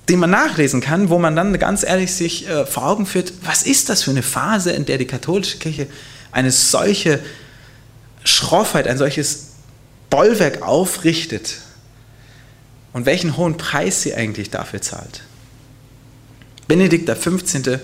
[0.08, 3.62] die man nachlesen kann, wo man dann ganz ehrlich sich äh, vor Augen führt, was
[3.62, 5.86] ist das für eine Phase, in der die katholische Kirche
[6.32, 7.20] eine solche
[8.24, 9.52] Schroffheit, ein solches
[10.10, 11.58] Bollwerk aufrichtet
[12.92, 15.22] und welchen hohen Preis sie eigentlich dafür zahlt.
[16.68, 17.80] Benedikt XV.,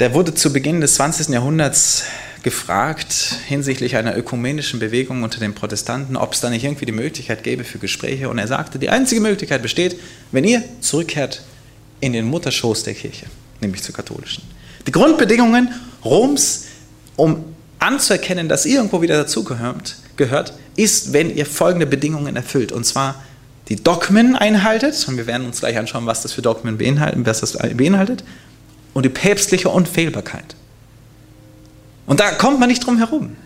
[0.00, 1.28] der wurde zu Beginn des 20.
[1.28, 2.04] Jahrhunderts
[2.44, 7.42] gefragt hinsichtlich einer ökumenischen Bewegung unter den Protestanten, ob es da nicht irgendwie die Möglichkeit
[7.42, 8.28] gäbe für Gespräche.
[8.28, 9.98] Und er sagte, die einzige Möglichkeit besteht,
[10.30, 11.42] wenn ihr zurückkehrt
[12.00, 13.26] in den Mutterschoß der Kirche,
[13.60, 14.44] nämlich zur katholischen.
[14.86, 15.68] Die Grundbedingungen
[16.04, 16.66] Roms,
[17.16, 22.72] um anzuerkennen, dass ihr irgendwo wieder dazugehört, gehört, ist, wenn ihr folgende Bedingungen erfüllt.
[22.72, 23.22] Und zwar
[23.68, 27.40] die Dogmen einhaltet, und wir werden uns gleich anschauen, was das für Dogmen beinhalten, was
[27.40, 28.24] das beinhaltet,
[28.94, 30.56] und die päpstliche Unfehlbarkeit.
[32.06, 33.36] Und da kommt man nicht drum herum.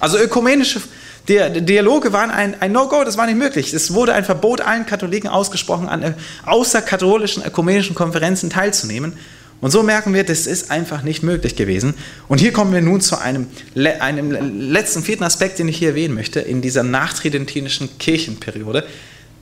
[0.00, 0.80] Also ökumenische
[1.28, 3.72] Dialoge waren ein, ein No-Go, das war nicht möglich.
[3.72, 6.14] Es wurde ein Verbot allen Katholiken ausgesprochen, an äh,
[6.46, 9.12] außerkatholischen ökumenischen Konferenzen teilzunehmen.
[9.60, 11.94] Und so merken wir, das ist einfach nicht möglich gewesen.
[12.28, 14.30] Und hier kommen wir nun zu einem, einem
[14.70, 18.86] letzten, vierten Aspekt, den ich hier erwähnen möchte, in dieser nachtridentinischen Kirchenperiode,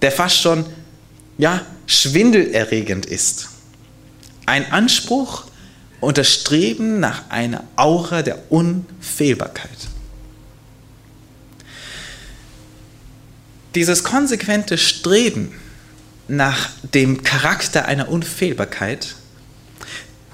[0.02, 0.66] der fast schon
[1.38, 3.50] ja, schwindelerregend ist.
[4.46, 5.44] Ein Anspruch
[6.00, 9.70] und das Streben nach einer Aura der Unfehlbarkeit.
[13.74, 15.52] Dieses konsequente Streben
[16.26, 19.14] nach dem Charakter einer Unfehlbarkeit,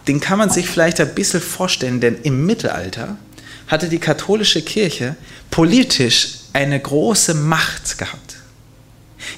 [0.06, 3.16] den kann man sich vielleicht ein bisschen vorstellen, denn im Mittelalter
[3.66, 5.16] hatte die katholische Kirche
[5.50, 8.36] politisch eine große Macht gehabt.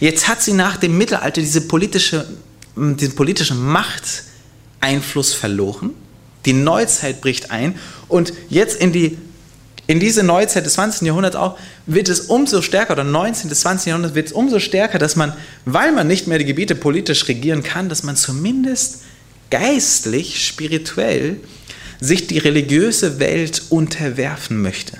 [0.00, 2.26] Jetzt hat sie nach dem Mittelalter diese politische,
[2.74, 5.90] diesen politischen Machteinfluss verloren
[6.46, 7.74] die Neuzeit bricht ein
[8.08, 9.18] und jetzt in die
[9.88, 11.06] in diese Neuzeit des 20.
[11.06, 13.48] Jahrhunderts auch wird es umso stärker, oder 19.
[13.48, 13.86] bis 20.
[13.86, 15.32] Jahrhundert wird es umso stärker, dass man,
[15.64, 19.02] weil man nicht mehr die Gebiete politisch regieren kann, dass man zumindest
[19.50, 21.40] geistlich, spirituell
[22.00, 24.98] sich die religiöse Welt unterwerfen möchte.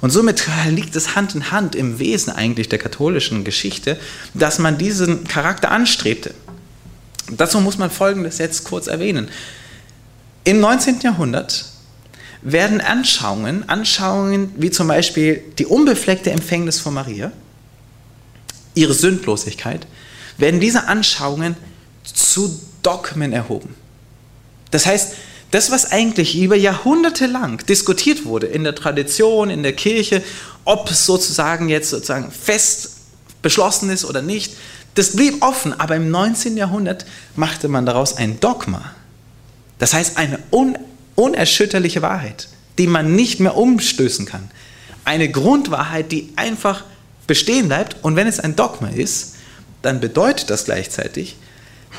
[0.00, 3.98] Und somit liegt es Hand in Hand im Wesen eigentlich der katholischen Geschichte,
[4.32, 6.34] dass man diesen Charakter anstrebte.
[7.30, 9.28] Dazu muss man Folgendes jetzt kurz erwähnen.
[10.44, 11.00] Im 19.
[11.00, 11.66] Jahrhundert
[12.42, 17.32] werden Anschauungen, Anschauungen wie zum Beispiel die unbefleckte Empfängnis von Maria,
[18.74, 19.86] ihre Sündlosigkeit,
[20.36, 21.56] werden diese Anschauungen
[22.02, 23.74] zu Dogmen erhoben.
[24.70, 25.14] Das heißt,
[25.50, 30.22] das, was eigentlich über Jahrhunderte lang diskutiert wurde in der Tradition, in der Kirche,
[30.64, 32.90] ob es sozusagen jetzt sozusagen fest
[33.42, 34.54] beschlossen ist oder nicht,
[34.94, 36.56] das blieb offen, aber im 19.
[36.56, 37.04] Jahrhundert
[37.36, 38.94] machte man daraus ein Dogma.
[39.78, 40.78] Das heißt, eine un
[41.16, 42.48] unerschütterliche Wahrheit,
[42.78, 44.50] die man nicht mehr umstößen kann.
[45.04, 46.84] Eine Grundwahrheit, die einfach
[47.26, 47.96] bestehen bleibt.
[48.02, 49.34] Und wenn es ein Dogma ist,
[49.82, 51.36] dann bedeutet das gleichzeitig,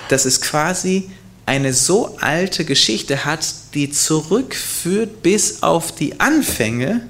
[0.10, 1.10] dass es quasi
[1.46, 7.08] eine so alte Geschichte hat, die zurückführt bis auf die Anfänge,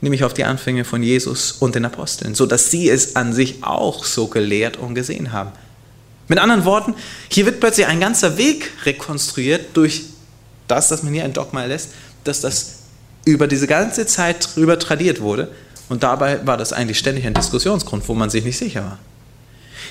[0.00, 4.04] nämlich auf die Anfänge von Jesus und den Aposteln, sodass sie es an sich auch
[4.04, 5.52] so gelehrt und gesehen haben.
[6.26, 6.94] Mit anderen Worten,
[7.28, 10.04] hier wird plötzlich ein ganzer Weg rekonstruiert durch
[10.68, 11.90] das, dass man hier ein Dogma lässt,
[12.24, 12.76] dass das
[13.24, 15.50] über diese ganze Zeit drüber tradiert wurde.
[15.88, 18.98] Und dabei war das eigentlich ständig ein Diskussionsgrund, wo man sich nicht sicher war.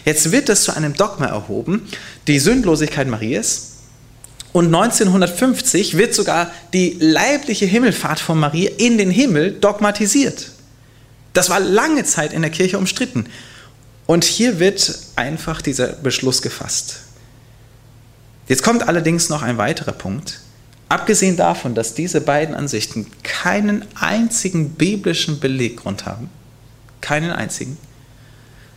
[0.05, 1.87] Jetzt wird das zu einem Dogma erhoben,
[2.27, 3.69] die Sündlosigkeit Marias.
[4.51, 10.51] Und 1950 wird sogar die leibliche Himmelfahrt von Maria in den Himmel dogmatisiert.
[11.33, 13.25] Das war lange Zeit in der Kirche umstritten.
[14.05, 16.99] Und hier wird einfach dieser Beschluss gefasst.
[18.47, 20.41] Jetzt kommt allerdings noch ein weiterer Punkt.
[20.89, 26.29] Abgesehen davon, dass diese beiden Ansichten keinen einzigen biblischen Beleggrund haben,
[27.01, 27.77] keinen einzigen,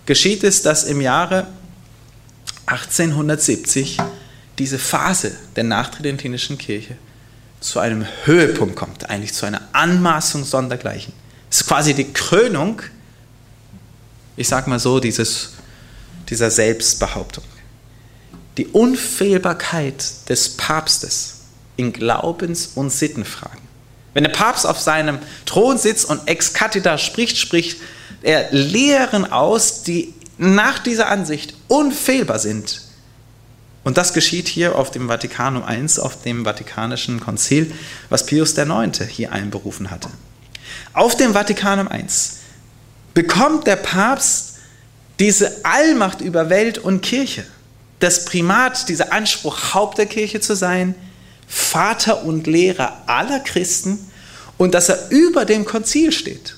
[0.07, 1.46] geschieht es, dass im Jahre
[2.66, 3.98] 1870
[4.59, 6.96] diese Phase der nachtridentinischen Kirche
[7.61, 11.12] zu einem Höhepunkt kommt, eigentlich zu einer Anmaßung sondergleichen.
[11.50, 12.82] Es ist quasi die Krönung,
[14.36, 15.50] ich sage mal so, dieses,
[16.28, 17.44] dieser Selbstbehauptung.
[18.57, 21.40] Die Unfehlbarkeit des Papstes
[21.76, 23.61] in Glaubens- und Sittenfragen.
[24.14, 27.78] Wenn der Papst auf seinem Thron sitzt und ex cathedra spricht, spricht
[28.22, 32.82] er Lehren aus, die nach dieser Ansicht unfehlbar sind.
[33.84, 37.72] Und das geschieht hier auf dem Vatikanum I, auf dem Vatikanischen Konzil,
[38.08, 39.00] was Pius IX.
[39.08, 40.08] hier einberufen hatte.
[40.92, 42.04] Auf dem Vatikanum I
[43.14, 44.54] bekommt der Papst
[45.18, 47.46] diese Allmacht über Welt und Kirche,
[48.00, 50.94] das Primat, dieser Anspruch, Haupt der Kirche zu sein,
[51.46, 53.98] Vater und Lehrer aller Christen
[54.58, 56.56] und dass er über dem Konzil steht.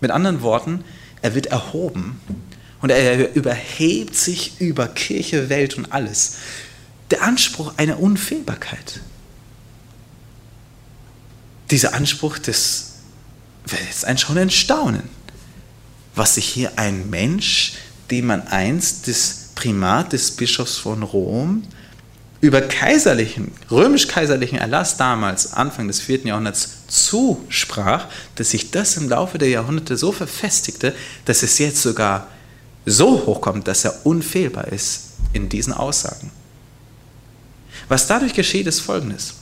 [0.00, 0.84] Mit anderen Worten,
[1.22, 2.20] er wird erhoben
[2.80, 6.36] und er überhebt sich über Kirche, Welt und alles.
[7.10, 9.00] Der Anspruch einer Unfehlbarkeit.
[11.70, 12.94] Dieser Anspruch des,
[13.86, 15.02] jetzt ein schon Staunen,
[16.14, 17.74] was sich hier ein Mensch,
[18.10, 21.62] dem man einst das Primat des Bischofs von Rom
[22.40, 26.20] über kaiserlichen, römisch-kaiserlichen Erlass damals, Anfang des 4.
[26.24, 30.94] Jahrhunderts, zusprach, dass sich das im Laufe der Jahrhunderte so verfestigte,
[31.26, 32.28] dass es jetzt sogar
[32.86, 36.30] so hochkommt, dass er unfehlbar ist in diesen Aussagen.
[37.88, 39.34] Was dadurch geschieht, ist folgendes.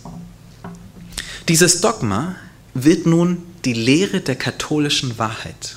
[1.48, 2.34] Dieses Dogma
[2.74, 5.76] wird nun die Lehre der katholischen Wahrheit.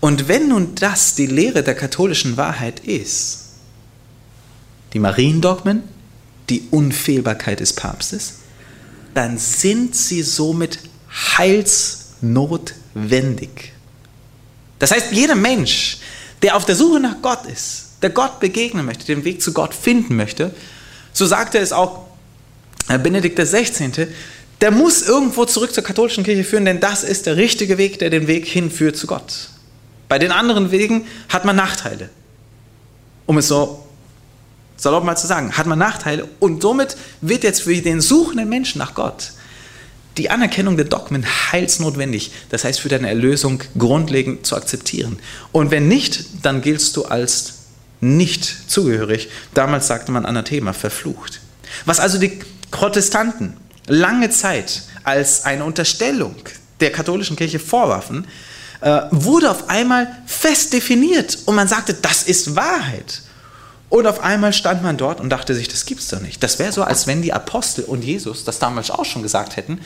[0.00, 3.45] Und wenn nun das die Lehre der katholischen Wahrheit ist,
[4.92, 5.82] die Mariendogmen,
[6.48, 8.34] die Unfehlbarkeit des Papstes,
[9.14, 10.78] dann sind sie somit
[11.10, 13.72] heilsnotwendig.
[14.78, 15.98] Das heißt, jeder Mensch,
[16.42, 19.74] der auf der Suche nach Gott ist, der Gott begegnen möchte, den Weg zu Gott
[19.74, 20.54] finden möchte,
[21.12, 22.04] so sagte es auch
[22.86, 24.08] Benedikt XVI.,
[24.60, 28.10] der muss irgendwo zurück zur katholischen Kirche führen, denn das ist der richtige Weg, der
[28.10, 29.50] den Weg hinführt zu Gott.
[30.08, 32.10] Bei den anderen Wegen hat man Nachteile.
[33.26, 33.85] Um es so
[34.76, 38.78] salopp mal zu sagen, hat man Nachteile und somit wird jetzt für den suchenden Menschen
[38.78, 39.32] nach Gott
[40.16, 45.18] die Anerkennung der Dogmen heilsnotwendig, das heißt für deine Erlösung grundlegend zu akzeptieren.
[45.52, 47.54] Und wenn nicht, dann giltst du als
[48.00, 49.28] nicht zugehörig.
[49.54, 51.40] Damals sagte man Anathema, verflucht.
[51.84, 53.56] Was also die Protestanten
[53.86, 56.36] lange Zeit als eine Unterstellung
[56.80, 58.26] der katholischen Kirche vorwarfen,
[58.80, 63.22] äh, wurde auf einmal fest definiert und man sagte, das ist Wahrheit.
[63.96, 66.42] Und auf einmal stand man dort und dachte sich, das gibt's doch nicht.
[66.42, 69.80] Das wäre so, als wenn die Apostel und Jesus das damals auch schon gesagt hätten.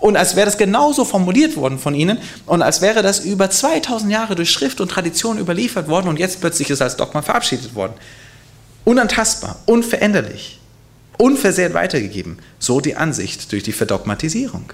[0.00, 4.10] Und als wäre das genauso formuliert worden von ihnen und als wäre das über 2000
[4.10, 7.92] Jahre durch Schrift und Tradition überliefert worden und jetzt plötzlich ist als Dogma verabschiedet worden.
[8.84, 10.58] Unantastbar, unveränderlich,
[11.16, 12.40] unversehrt weitergegeben.
[12.58, 14.72] So die Ansicht durch die Verdogmatisierung.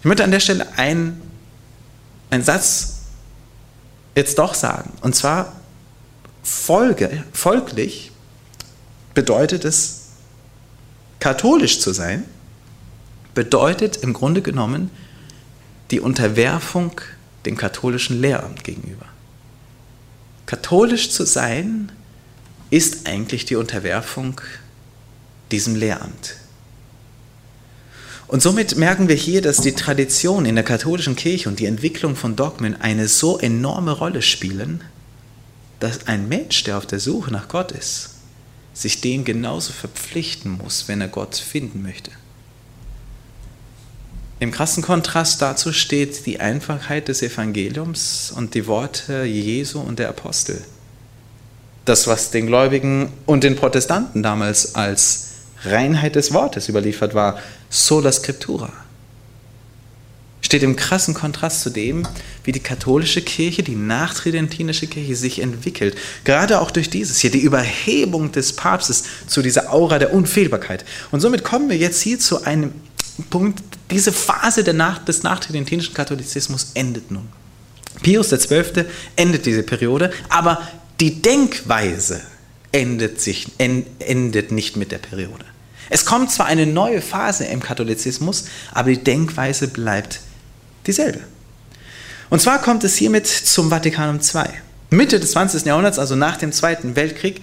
[0.00, 1.18] Ich möchte an der Stelle einen,
[2.28, 2.96] einen Satz
[4.14, 4.92] jetzt doch sagen.
[5.00, 5.57] Und zwar
[6.48, 8.10] Folge, folglich
[9.12, 10.06] bedeutet es,
[11.20, 12.24] katholisch zu sein,
[13.34, 14.90] bedeutet im Grunde genommen
[15.90, 17.00] die Unterwerfung
[17.44, 19.06] dem katholischen Lehramt gegenüber.
[20.46, 21.92] Katholisch zu sein
[22.70, 24.40] ist eigentlich die Unterwerfung
[25.50, 26.36] diesem Lehramt.
[28.26, 32.16] Und somit merken wir hier, dass die Tradition in der katholischen Kirche und die Entwicklung
[32.16, 34.82] von Dogmen eine so enorme Rolle spielen,
[35.80, 38.10] dass ein Mensch, der auf der Suche nach Gott ist,
[38.74, 42.10] sich dem genauso verpflichten muss, wenn er Gott finden möchte.
[44.40, 50.08] Im krassen Kontrast dazu steht die Einfachheit des Evangeliums und die Worte Jesu und der
[50.08, 50.62] Apostel.
[51.84, 55.30] Das, was den Gläubigen und den Protestanten damals als
[55.64, 58.72] Reinheit des Wortes überliefert war, sola scriptura
[60.40, 62.06] steht im krassen Kontrast zu dem,
[62.44, 65.96] wie die katholische Kirche, die nachtridentinische Kirche sich entwickelt.
[66.24, 70.84] Gerade auch durch dieses hier, die Überhebung des Papstes zu dieser Aura der Unfehlbarkeit.
[71.10, 72.72] Und somit kommen wir jetzt hier zu einem
[73.30, 77.28] Punkt, diese Phase der Nacht, des nachtridentinischen Katholizismus endet nun.
[78.02, 78.84] Pius XII.
[79.16, 80.62] endet diese Periode, aber
[81.00, 82.20] die Denkweise
[82.70, 85.44] endet, sich, endet nicht mit der Periode.
[85.90, 90.20] Es kommt zwar eine neue Phase im Katholizismus, aber die Denkweise bleibt
[90.88, 91.20] dieselbe.
[92.30, 94.42] Und zwar kommt es hiermit zum Vatikanum II.
[94.90, 95.64] Mitte des 20.
[95.66, 97.42] Jahrhunderts, also nach dem Zweiten Weltkrieg,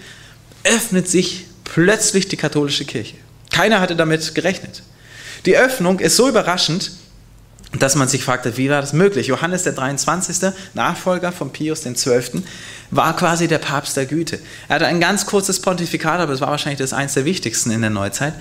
[0.64, 3.16] öffnet sich plötzlich die katholische Kirche.
[3.52, 4.84] Keiner hatte damit gerechnet.
[5.46, 6.91] Die Öffnung ist so überraschend,
[7.80, 9.28] dass man sich fragte, wie war das möglich?
[9.28, 12.43] Johannes der 23., Nachfolger von Pius XII.,
[12.91, 14.39] war quasi der Papst der Güte.
[14.68, 17.82] Er hatte ein ganz kurzes Pontifikat, aber es war wahrscheinlich das eines der wichtigsten in
[17.82, 18.34] der Neuzeit.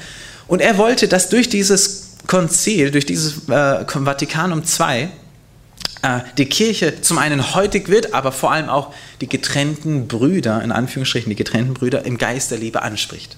[0.46, 5.08] Und er wollte, dass durch dieses Konzil, durch dieses äh, Vatikanum II,
[6.02, 10.72] äh, die Kirche zum einen heutig wird, aber vor allem auch die getrennten Brüder, in
[10.72, 13.36] Anführungsstrichen die getrennten Brüder, im Geist der Liebe anspricht.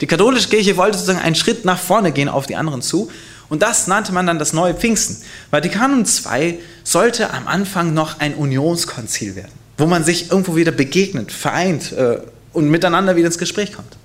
[0.00, 3.10] Die katholische Kirche wollte sozusagen einen Schritt nach vorne gehen auf die anderen zu
[3.48, 5.18] und das nannte man dann das neue Pfingsten.
[5.50, 11.32] Vatikanum II sollte am Anfang noch ein Unionskonzil werden, wo man sich irgendwo wieder begegnet,
[11.32, 12.18] vereint äh,
[12.52, 13.96] und miteinander wieder ins Gespräch kommt.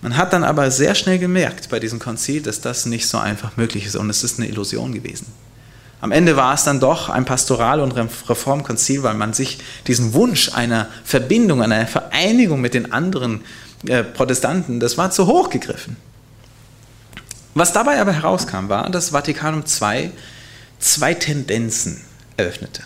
[0.00, 3.56] Man hat dann aber sehr schnell gemerkt bei diesem Konzil, dass das nicht so einfach
[3.56, 5.26] möglich ist und es ist eine Illusion gewesen.
[6.00, 10.52] Am Ende war es dann doch ein Pastoral- und Reformkonzil, weil man sich diesen Wunsch
[10.54, 13.40] einer Verbindung, einer Vereinigung mit den anderen
[13.86, 15.96] äh, Protestanten, das war zu hoch gegriffen.
[17.54, 20.12] Was dabei aber herauskam, war, dass Vatikanum II
[20.78, 22.00] zwei Tendenzen
[22.36, 22.82] eröffnete.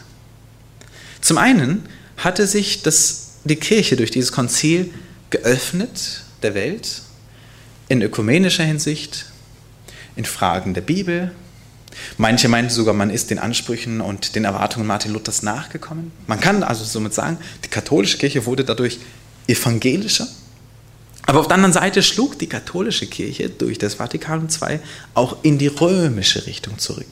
[1.21, 1.85] Zum einen
[2.17, 4.95] hatte sich das, die Kirche durch dieses Konzil
[5.29, 7.03] geöffnet der Welt
[7.89, 9.27] in ökumenischer Hinsicht,
[10.17, 11.33] in Fragen der Bibel.
[12.17, 16.11] Manche meinten sogar, man ist den Ansprüchen und den Erwartungen Martin Luthers nachgekommen.
[16.27, 18.99] Man kann also somit sagen, die katholische Kirche wurde dadurch
[19.47, 20.27] evangelischer
[21.25, 24.81] aber auf der anderen Seite schlug die katholische Kirche durch das Vatikanum II
[25.15, 27.07] auch in die römische Richtung zurück.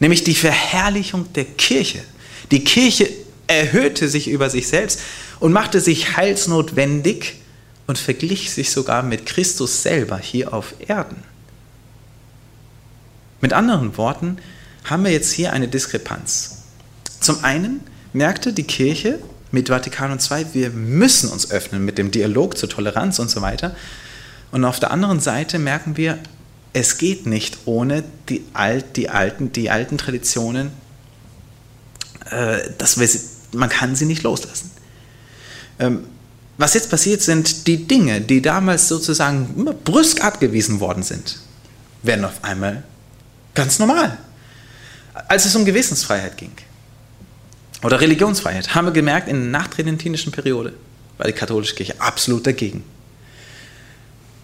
[0.00, 2.00] Nämlich die Verherrlichung der Kirche.
[2.50, 3.08] Die Kirche
[3.46, 5.00] erhöhte sich über sich selbst
[5.38, 7.34] und machte sich heilsnotwendig
[7.86, 11.22] und verglich sich sogar mit Christus selber hier auf Erden.
[13.40, 14.38] Mit anderen Worten
[14.84, 16.62] haben wir jetzt hier eine Diskrepanz.
[17.20, 17.80] Zum einen
[18.12, 19.18] merkte die Kirche,
[19.54, 23.74] mit Vatikanum II, wir müssen uns öffnen mit dem Dialog zur Toleranz und so weiter.
[24.50, 26.18] Und auf der anderen Seite merken wir,
[26.72, 30.72] es geht nicht ohne die, alt, die, alten, die alten Traditionen,
[32.30, 33.08] äh, dass wir,
[33.52, 34.70] man kann sie nicht loslassen.
[35.78, 36.04] Ähm,
[36.56, 41.38] was jetzt passiert, sind die Dinge, die damals sozusagen brüsk abgewiesen worden sind,
[42.02, 42.84] werden auf einmal
[43.54, 44.18] ganz normal.
[45.28, 46.52] Als es um Gewissensfreiheit ging,
[47.82, 50.72] oder Religionsfreiheit haben wir gemerkt, in der nachtridentinischen Periode
[51.18, 52.82] war die katholische Kirche absolut dagegen.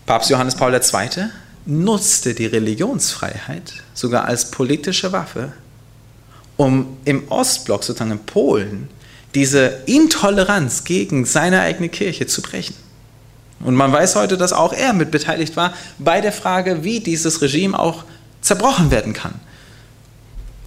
[0.05, 1.31] Papst Johannes Paul II.
[1.65, 5.53] nutzte die Religionsfreiheit sogar als politische Waffe,
[6.57, 8.89] um im Ostblock, sozusagen in Polen,
[9.35, 12.75] diese Intoleranz gegen seine eigene Kirche zu brechen.
[13.61, 17.43] Und man weiß heute, dass auch er mit beteiligt war bei der Frage, wie dieses
[17.43, 18.05] Regime auch
[18.41, 19.35] zerbrochen werden kann.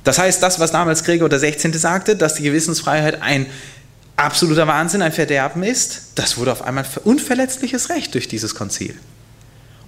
[0.03, 1.73] Das heißt, das, was damals Gregor 16.
[1.73, 3.47] sagte, dass die Gewissensfreiheit ein
[4.15, 8.95] absoluter Wahnsinn, ein Verderben ist, das wurde auf einmal unverletzliches Recht durch dieses Konzil.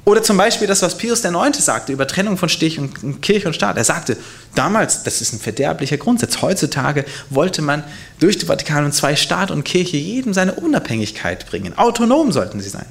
[0.06, 1.66] Oder zum Beispiel das, was Pius IX.
[1.66, 3.76] sagte über Trennung von Stich und Kirche und Staat.
[3.76, 4.18] Er sagte
[4.54, 6.44] damals, das ist ein verderblicher Grundsatz.
[6.44, 7.84] Heutzutage wollte man
[8.20, 11.76] durch die Vatikan II Staat und Kirche jedem seine Unabhängigkeit bringen.
[11.78, 12.86] Autonom sollten sie sein.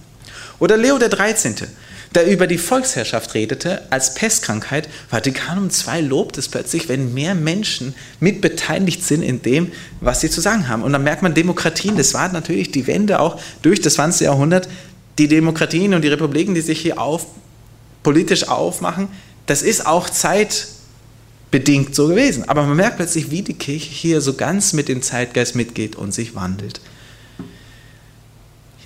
[0.59, 1.69] Oder Leo XIII
[2.15, 4.89] der über die Volksherrschaft redete als Pestkrankheit.
[5.11, 10.41] Vatikanum II lobt es plötzlich, wenn mehr Menschen mitbeteiligt sind in dem, was sie zu
[10.41, 10.83] sagen haben.
[10.83, 14.27] Und dann merkt man Demokratien, das war natürlich die Wende auch durch das 20.
[14.27, 14.69] Jahrhundert,
[15.19, 17.27] die Demokratien und die Republiken, die sich hier auf,
[18.03, 19.09] politisch aufmachen,
[19.47, 22.49] das ist auch zeitbedingt so gewesen.
[22.49, 26.13] Aber man merkt plötzlich, wie die Kirche hier so ganz mit dem Zeitgeist mitgeht und
[26.13, 26.81] sich wandelt.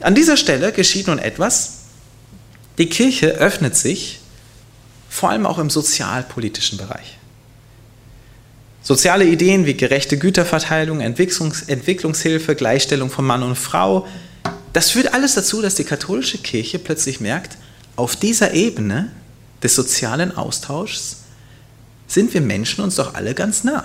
[0.00, 1.78] An dieser Stelle geschieht nun etwas,
[2.78, 4.20] die Kirche öffnet sich
[5.08, 7.18] vor allem auch im sozialpolitischen Bereich.
[8.82, 14.06] Soziale Ideen wie gerechte Güterverteilung, Entwicklungs Entwicklungshilfe, Gleichstellung von Mann und Frau,
[14.72, 17.56] das führt alles dazu, dass die katholische Kirche plötzlich merkt,
[17.96, 19.10] auf dieser Ebene
[19.62, 21.18] des sozialen Austauschs
[22.06, 23.84] sind wir Menschen uns doch alle ganz nah.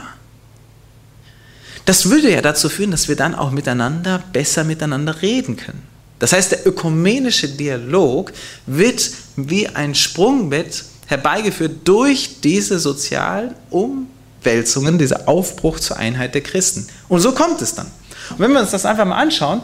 [1.85, 5.81] Das würde ja dazu führen, dass wir dann auch miteinander besser miteinander reden können.
[6.19, 8.31] Das heißt, der ökumenische Dialog
[8.65, 16.87] wird wie ein Sprungbett herbeigeführt durch diese sozialen Umwälzungen, dieser Aufbruch zur Einheit der Christen.
[17.09, 17.87] Und so kommt es dann.
[18.29, 19.61] Und wenn wir uns das einfach mal anschauen,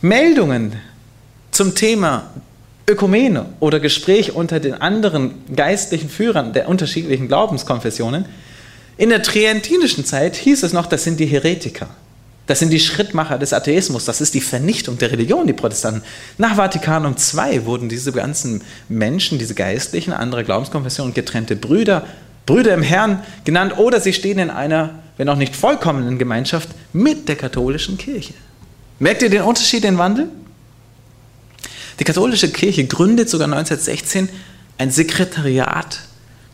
[0.00, 0.76] Meldungen
[1.50, 2.30] zum Thema
[2.88, 8.24] Ökumene oder Gespräch unter den anderen geistlichen Führern der unterschiedlichen Glaubenskonfessionen
[8.96, 11.88] In der trientinischen Zeit hieß es noch, das sind die Heretiker.
[12.46, 14.04] Das sind die Schrittmacher des Atheismus.
[14.06, 16.02] Das ist die Vernichtung der Religion, die Protestanten.
[16.38, 22.06] Nach Vatikanum II wurden diese ganzen Menschen, diese Geistlichen, andere Glaubenskonfessionen, getrennte Brüder,
[22.46, 27.28] Brüder im Herrn genannt oder sie stehen in einer, wenn auch nicht vollkommenen Gemeinschaft mit
[27.28, 28.32] der katholischen Kirche.
[28.98, 30.28] Merkt ihr den Unterschied, den Wandel?
[31.98, 34.28] Die katholische Kirche gründet sogar 1916
[34.78, 36.00] ein Sekretariat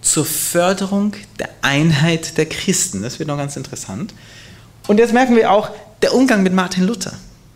[0.01, 3.03] zur Förderung der Einheit der Christen.
[3.03, 4.15] Das wird noch ganz interessant.
[4.87, 5.71] Und jetzt merken wir auch
[6.03, 7.13] der Umgang mit Martin Luther.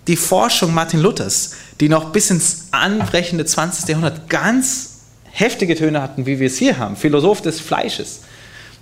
[0.06, 3.88] Die Forschung Martin Luthers, die noch bis ins anbrechende 20.
[3.88, 6.96] Jahrhundert ganz heftige Töne hatten, wie wir es hier haben.
[6.96, 8.20] Philosoph des Fleisches.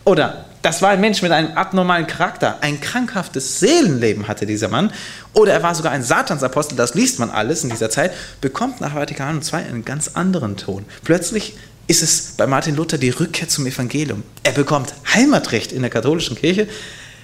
[0.06, 2.58] Oder das war ein Mensch mit einem abnormalen Charakter.
[2.60, 4.92] Ein krankhaftes Seelenleben hatte dieser Mann.
[5.32, 8.94] Oder er war sogar ein Satansapostel, das liest man alles in dieser Zeit, bekommt nach
[8.94, 10.84] Vatikan II einen ganz anderen Ton.
[11.02, 11.56] Plötzlich
[11.88, 14.22] ist es bei Martin Luther die Rückkehr zum Evangelium.
[14.44, 16.68] Er bekommt Heimatrecht in der katholischen Kirche.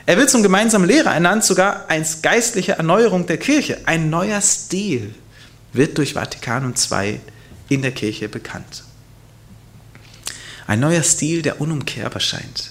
[0.04, 3.78] Er wird zum gemeinsamen Lehrer ernannt, sogar als geistliche Erneuerung der Kirche.
[3.86, 5.14] Ein neuer Stil
[5.72, 7.20] wird durch Vatikan II
[7.68, 8.82] in der Kirche bekannt.
[10.66, 12.70] Ein neuer Stil, der unumkehrbar scheint,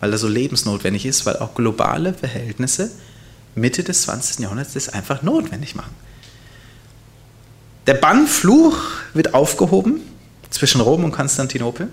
[0.00, 2.90] weil er so lebensnotwendig ist, weil auch globale Verhältnisse
[3.54, 4.40] Mitte des 20.
[4.40, 5.94] Jahrhunderts das einfach notwendig machen.
[7.86, 8.76] Der Bannfluch
[9.14, 10.00] wird aufgehoben
[10.50, 11.88] zwischen Rom und Konstantinopel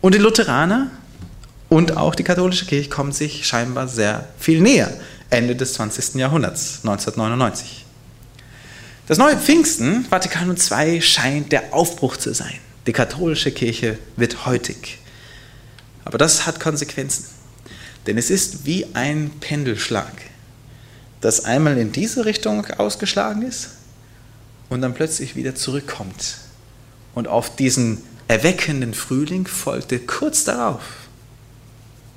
[0.00, 0.90] und die Lutheraner
[1.68, 4.92] und auch die katholische Kirche kommen sich scheinbar sehr viel näher.
[5.30, 6.16] Ende des 20.
[6.16, 7.86] Jahrhunderts, 1999.
[9.06, 12.58] Das neue Pfingsten, Vatikan II, scheint der Aufbruch zu sein.
[12.86, 14.98] Die katholische Kirche wird heutig.
[16.04, 17.26] Aber das hat Konsequenzen.
[18.06, 20.12] Denn es ist wie ein Pendelschlag,
[21.20, 23.70] das einmal in diese Richtung ausgeschlagen ist
[24.68, 26.38] und dann plötzlich wieder zurückkommt.
[27.14, 30.82] Und auf diesen erweckenden Frühling folgte kurz darauf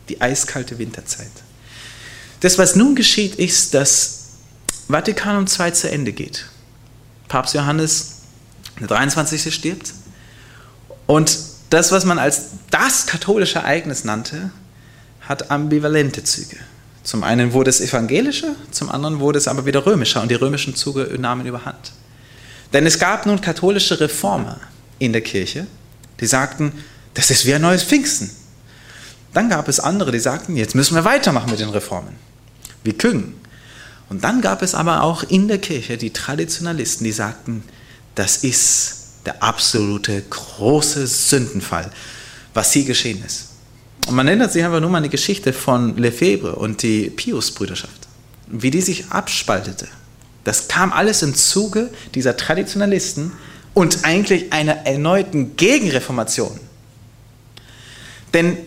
[0.10, 1.32] die eiskalte Winterzeit.
[2.40, 4.26] Das, was nun geschieht, ist, dass
[4.88, 6.46] Vatikanum II zu Ende geht.
[7.28, 8.22] Papst Johannes
[8.80, 9.54] der 23.
[9.54, 9.94] stirbt.
[11.08, 11.38] Und
[11.70, 14.52] das, was man als das katholische Ereignis nannte,
[15.22, 16.58] hat ambivalente Züge.
[17.04, 20.76] Zum einen wurde es evangelischer, zum anderen wurde es aber wieder römischer und die römischen
[20.76, 21.94] Züge nahmen überhand.
[22.74, 24.60] Denn es gab nun katholische Reformer
[24.98, 25.68] in der Kirche,
[26.20, 26.72] die sagten,
[27.14, 28.30] das ist wie ein neues Pfingsten.
[29.34, 32.16] Dann gab es andere, die sagten, jetzt müssen wir weitermachen mit den Reformen,
[32.84, 33.34] wie Küng.
[34.10, 37.64] Und dann gab es aber auch in der Kirche die Traditionalisten, die sagten,
[38.16, 41.90] das ist der absolute große Sündenfall,
[42.54, 43.50] was hier geschehen ist.
[44.08, 48.08] Und man erinnert sich einfach nur mal an die Geschichte von Lefebvre und die Pius-Brüderschaft,
[48.48, 49.88] wie die sich abspaltete.
[50.44, 53.32] Das kam alles im Zuge dieser Traditionalisten
[53.74, 56.60] und eigentlich einer erneuten Gegenreformation.
[58.34, 58.58] Denn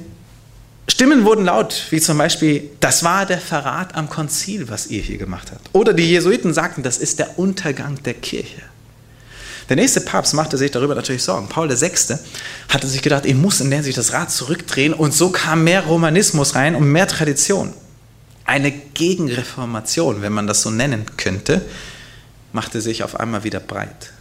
[0.88, 5.18] Stimmen wurden laut, wie zum Beispiel, das war der Verrat am Konzil, was ihr hier
[5.18, 5.68] gemacht habt.
[5.72, 8.62] Oder die Jesuiten sagten, das ist der Untergang der Kirche.
[9.68, 11.48] Der nächste Papst machte sich darüber natürlich Sorgen.
[11.48, 12.16] Paul VI.
[12.68, 15.84] hatte sich gedacht, er muss in der sich das Rad zurückdrehen und so kam mehr
[15.84, 17.74] Romanismus rein und mehr Tradition.
[18.44, 21.62] Eine Gegenreformation, wenn man das so nennen könnte,
[22.52, 24.12] machte sich auf einmal wieder breit.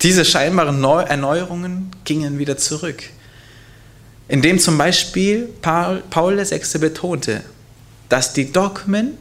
[0.00, 3.02] Diese scheinbaren Erneuerungen gingen wieder zurück
[4.28, 6.78] indem zum Beispiel Paul, Paul VI.
[6.78, 7.42] betonte,
[8.08, 9.16] dass die Dogmen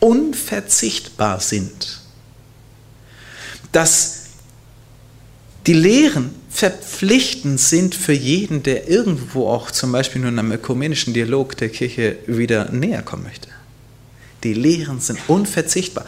[0.00, 2.00] unverzichtbar sind,
[3.70, 4.21] dass
[5.66, 11.14] die Lehren verpflichtend sind für jeden, der irgendwo auch zum Beispiel nur in einem ökumenischen
[11.14, 13.48] Dialog der Kirche wieder näher kommen möchte.
[14.44, 16.04] Die Lehren sind unverzichtbar.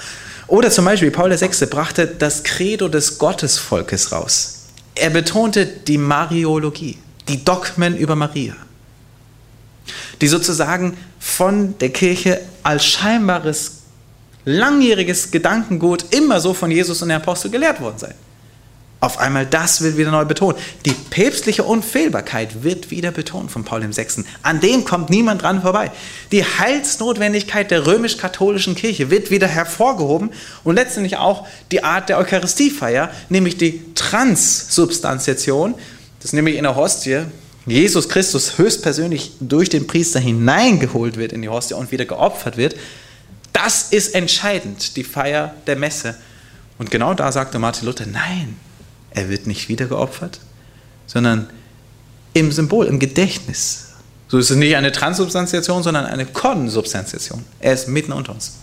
[0.46, 1.66] Oder zum Beispiel Paul VI.
[1.66, 4.64] brachte das Credo des Gottesvolkes raus.
[4.94, 6.98] Er betonte die Mariologie
[7.28, 8.54] die Dogmen über Maria,
[10.20, 13.82] die sozusagen von der Kirche als scheinbares
[14.44, 18.14] langjähriges Gedankengut immer so von Jesus und den Aposteln gelehrt worden sein.
[19.04, 20.56] Auf einmal das wird wieder neu betont.
[20.86, 24.24] Die päpstliche Unfehlbarkeit wird wieder betont von Paul VI.
[24.40, 25.90] An dem kommt niemand dran vorbei.
[26.32, 30.30] Die Heilsnotwendigkeit der römisch-katholischen Kirche wird wieder hervorgehoben
[30.64, 35.74] und letztendlich auch die Art der Eucharistiefeier, nämlich die Transsubstantiation,
[36.22, 37.26] dass nämlich in der Hostie
[37.66, 42.74] Jesus Christus höchstpersönlich durch den Priester hineingeholt wird in die Hostie und wieder geopfert wird,
[43.52, 46.14] das ist entscheidend, die Feier der Messe.
[46.78, 48.56] Und genau da sagte Martin Luther, nein,
[49.14, 50.40] er wird nicht wieder geopfert,
[51.06, 51.48] sondern
[52.34, 53.92] im Symbol, im Gedächtnis.
[54.28, 57.44] So ist es nicht eine Transsubstantiation, sondern eine Konsubstantiation.
[57.60, 58.54] Er ist mitten unter uns.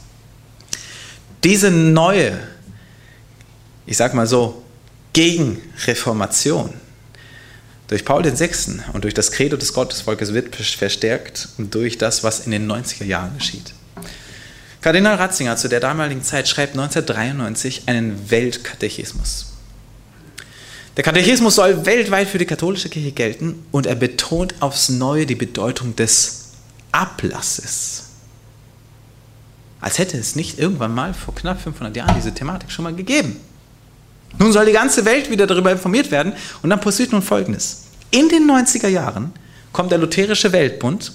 [1.43, 2.37] Diese neue,
[3.85, 4.61] ich sag mal so,
[5.13, 6.73] Gegenreformation,
[7.87, 8.79] durch Paul VI.
[8.93, 13.03] und durch das Credo des Gottesvolkes wird verstärkt und durch das, was in den 90er
[13.03, 13.73] Jahren geschieht.
[14.81, 19.50] Kardinal Ratzinger zu der damaligen Zeit schreibt 1993 einen Weltkatechismus.
[20.97, 25.35] Der Katechismus soll weltweit für die katholische Kirche gelten und er betont aufs Neue die
[25.35, 26.49] Bedeutung des
[26.91, 28.09] Ablasses.
[29.79, 33.37] Als hätte es nicht irgendwann mal vor knapp 500 Jahren diese Thematik schon mal gegeben.
[34.37, 37.83] Nun soll die ganze Welt wieder darüber informiert werden und dann passiert nun Folgendes.
[38.11, 39.31] In den 90er Jahren
[39.71, 41.13] kommt der Lutherische Weltbund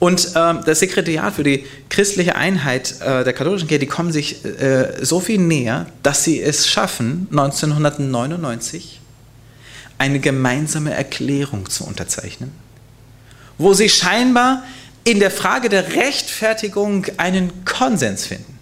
[0.00, 4.44] und äh, das Sekretariat für die christliche Einheit äh, der katholischen Kirche, die kommen sich
[4.44, 8.98] äh, so viel näher, dass sie es schaffen, 1999
[9.98, 12.50] eine gemeinsame Erklärung zu unterzeichnen,
[13.58, 14.64] wo sie scheinbar
[15.04, 18.58] in der Frage der Rechtfertigung einen Konsens finden.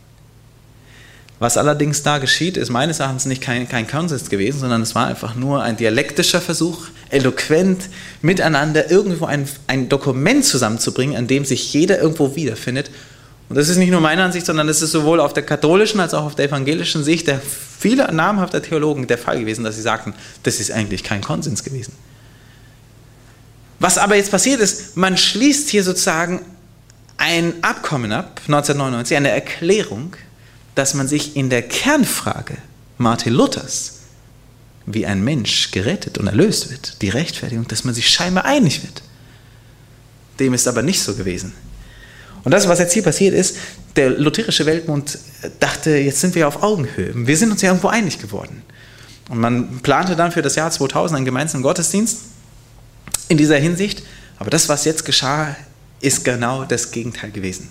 [1.38, 5.06] Was allerdings da geschieht, ist meines Erachtens nicht kein, kein Konsens gewesen, sondern es war
[5.06, 7.88] einfach nur ein dialektischer Versuch, eloquent
[8.22, 12.90] miteinander irgendwo ein, ein Dokument zusammenzubringen, an dem sich jeder irgendwo wiederfindet.
[13.48, 16.12] Und das ist nicht nur meine Ansicht, sondern es ist sowohl auf der katholischen als
[16.12, 20.14] auch auf der evangelischen Sicht der vieler namhafter Theologen der Fall gewesen, dass sie sagten,
[20.42, 21.92] das ist eigentlich kein Konsens gewesen.
[23.78, 26.40] Was aber jetzt passiert ist, man schließt hier sozusagen
[27.16, 30.16] ein Abkommen ab, 1999, eine Erklärung,
[30.78, 32.56] dass man sich in der Kernfrage
[32.98, 33.94] Martin Luthers,
[34.86, 39.02] wie ein Mensch gerettet und erlöst wird, die Rechtfertigung, dass man sich scheinbar einig wird.
[40.38, 41.52] Dem ist aber nicht so gewesen.
[42.44, 43.56] Und das, was jetzt hier passiert ist,
[43.96, 45.18] der lutherische Weltbund
[45.58, 47.10] dachte, jetzt sind wir auf Augenhöhe.
[47.26, 48.62] Wir sind uns ja irgendwo einig geworden.
[49.28, 52.18] Und man plante dann für das Jahr 2000 einen gemeinsamen Gottesdienst
[53.28, 54.04] in dieser Hinsicht.
[54.38, 55.56] Aber das, was jetzt geschah,
[56.00, 57.68] ist genau das Gegenteil gewesen.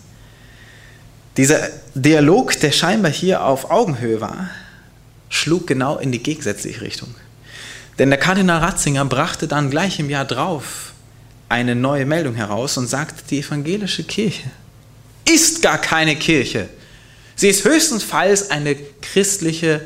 [1.37, 4.49] Dieser Dialog, der scheinbar hier auf Augenhöhe war,
[5.29, 7.13] schlug genau in die gegensätzliche Richtung.
[7.99, 10.93] Denn der Kardinal Ratzinger brachte dann gleich im Jahr drauf
[11.49, 14.49] eine neue Meldung heraus und sagte, die evangelische Kirche
[15.25, 16.69] ist gar keine Kirche.
[17.35, 19.81] Sie ist höchstenfalls eine christliche,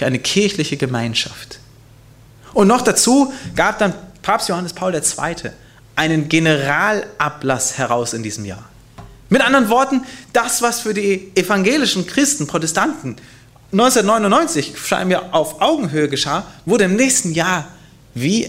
[0.00, 1.58] eine kirchliche Gemeinschaft.
[2.54, 3.92] Und noch dazu gab dann
[4.22, 5.50] Papst Johannes Paul II.
[5.96, 8.64] einen Generalablass heraus in diesem Jahr.
[9.34, 13.16] Mit anderen Worten, das, was für die evangelischen Christen, Protestanten
[13.72, 17.66] 1999 scheinbar auf Augenhöhe geschah, wurde im nächsten Jahr
[18.14, 18.48] wie,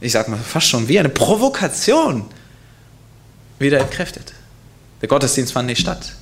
[0.00, 2.24] ich sag mal fast schon wie eine Provokation
[3.58, 4.32] wieder entkräftet.
[5.02, 6.14] Der Gottesdienst fand nicht statt.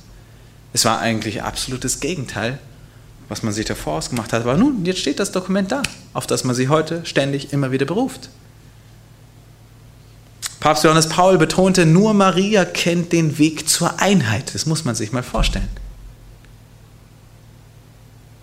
[0.73, 2.59] Es war eigentlich absolutes Gegenteil,
[3.29, 4.41] was man sich davor ausgemacht hat.
[4.41, 5.81] Aber nun, jetzt steht das Dokument da,
[6.11, 8.27] auf das man sich heute ständig immer wieder beruft.
[10.65, 14.55] Papst Johannes Paul betonte, nur Maria kennt den Weg zur Einheit.
[14.55, 15.69] Das muss man sich mal vorstellen.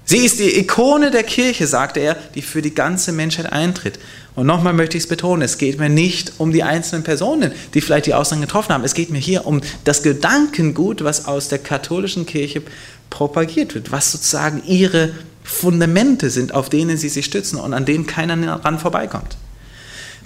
[0.04, 3.98] Sie ist die Ikone der Kirche, sagte er, die für die ganze Menschheit eintritt.
[4.36, 7.80] Und nochmal möchte ich es betonen, es geht mir nicht um die einzelnen Personen, die
[7.80, 8.84] vielleicht die Aussagen getroffen haben.
[8.84, 12.62] Es geht mir hier um das Gedankengut, was aus der katholischen Kirche
[13.10, 15.10] propagiert wird, was sozusagen ihre
[15.42, 19.36] Fundamente sind, auf denen sie sich stützen und an denen keiner daran vorbeikommt.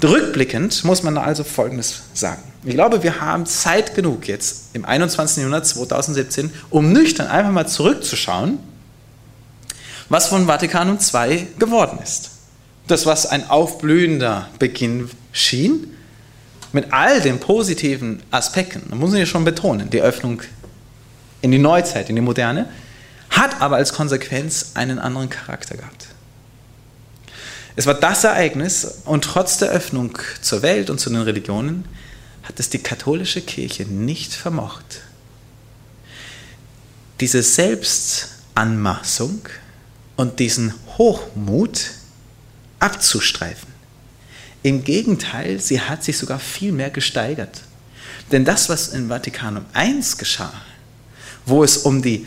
[0.03, 2.43] Rückblickend muss man also Folgendes sagen.
[2.65, 5.39] Ich glaube, wir haben Zeit genug jetzt im 21.
[5.39, 8.59] Jahrhundert 2017, um nüchtern einfach mal zurückzuschauen,
[10.09, 12.31] was von Vatikanum II geworden ist.
[12.89, 15.93] Das, was ein aufblühender Beginn schien,
[16.73, 20.43] mit all den positiven Aspekten, da muss man ja schon betonen, die Öffnung
[21.41, 22.69] in die Neuzeit, in die Moderne,
[23.31, 26.09] hat aber als Konsequenz einen anderen Charakter gehabt.
[27.77, 31.85] Es war das Ereignis und trotz der Öffnung zur Welt und zu den Religionen
[32.43, 35.03] hat es die katholische Kirche nicht vermocht,
[37.21, 39.41] diese Selbstanmaßung
[40.17, 41.91] und diesen Hochmut
[42.79, 43.69] abzustreifen.
[44.63, 47.61] Im Gegenteil, sie hat sich sogar viel mehr gesteigert.
[48.33, 50.53] Denn das, was in Vatikanum I geschah,
[51.45, 52.27] wo es um die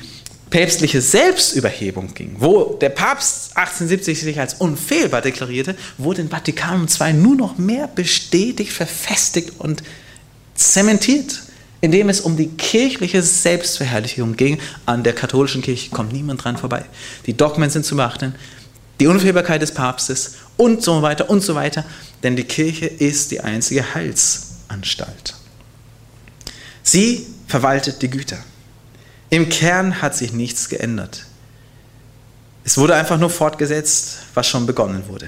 [0.50, 7.14] päpstliche Selbstüberhebung ging, wo der Papst 1870 sich als unfehlbar deklarierte, wurde in Vatikanum II
[7.14, 9.84] nur noch mehr bestätigt, verfestigt und
[10.56, 11.44] zementiert,
[11.82, 14.60] indem es um die kirchliche Selbstverherrlichung ging.
[14.86, 16.86] An der katholischen Kirche kommt niemand dran vorbei.
[17.26, 18.36] Die Dogmen sind zu beachten,
[19.00, 21.86] die Unfehlbarkeit des Papstes und so weiter und so weiter,
[22.24, 25.36] denn die Kirche ist die einzige Heilsanstalt.
[26.84, 28.38] Sie verwaltet die Güter.
[29.30, 31.26] Im Kern hat sich nichts geändert.
[32.64, 35.28] Es wurde einfach nur fortgesetzt, was schon begonnen wurde.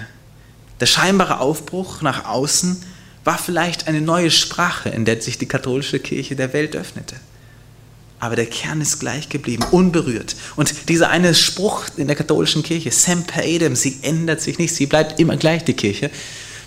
[0.80, 2.84] Der scheinbare Aufbruch nach außen
[3.24, 7.16] war vielleicht eine neue Sprache, in der sich die katholische Kirche der Welt öffnete.
[8.20, 10.36] Aber der Kern ist gleich geblieben, unberührt.
[10.56, 14.86] Und dieser eine Spruch in der katholischen Kirche, Semper Edem, sie ändert sich nicht, sie
[14.88, 16.12] bleibt immer gleich die Kirche,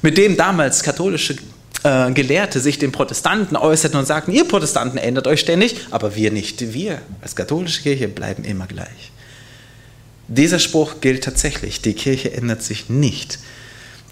[0.02, 1.36] mit dem damals katholische
[1.84, 6.32] äh, Gelehrte sich den Protestanten äußerten und sagten, ihr Protestanten ändert euch ständig, aber wir
[6.32, 6.72] nicht.
[6.72, 9.12] Wir als katholische Kirche bleiben immer gleich.
[10.26, 11.82] Dieser Spruch gilt tatsächlich.
[11.82, 13.38] Die Kirche ändert sich nicht.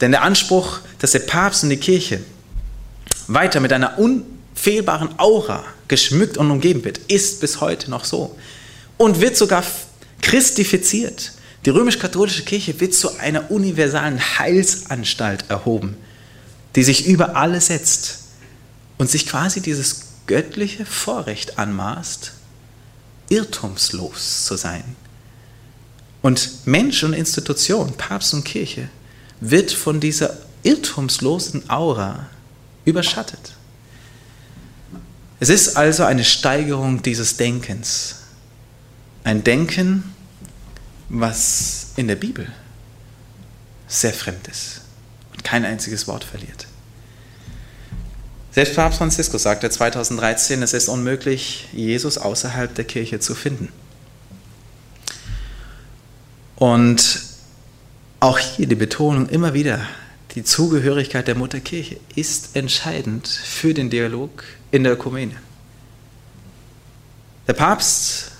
[0.00, 2.20] Denn der Anspruch, dass der Papst und die Kirche
[3.26, 8.36] weiter mit einer unfehlbaren Aura geschmückt und umgeben wird, ist bis heute noch so.
[8.98, 9.64] Und wird sogar
[10.20, 11.32] christifiziert.
[11.64, 15.96] Die römisch-katholische Kirche wird zu einer universalen Heilsanstalt erhoben,
[16.74, 18.18] die sich über alle setzt
[18.98, 22.32] und sich quasi dieses göttliche Vorrecht anmaßt,
[23.28, 24.84] irrtumslos zu sein.
[26.22, 28.88] Und Mensch und Institution, Papst und Kirche,
[29.40, 32.28] wird von dieser irrtumslosen Aura
[32.84, 33.54] überschattet.
[35.40, 38.16] Es ist also eine Steigerung dieses Denkens.
[39.24, 40.14] Ein Denken,
[41.08, 42.46] was in der Bibel
[43.88, 44.81] sehr fremd ist
[45.42, 46.66] kein einziges Wort verliert.
[48.52, 53.68] Selbst Papst Franziskus sagte 2013, es ist unmöglich, Jesus außerhalb der Kirche zu finden.
[56.56, 57.22] Und
[58.20, 59.80] auch hier die Betonung immer wieder,
[60.34, 65.34] die Zugehörigkeit der Mutterkirche ist entscheidend für den Dialog in der Ökumene.
[67.48, 68.32] Der Papst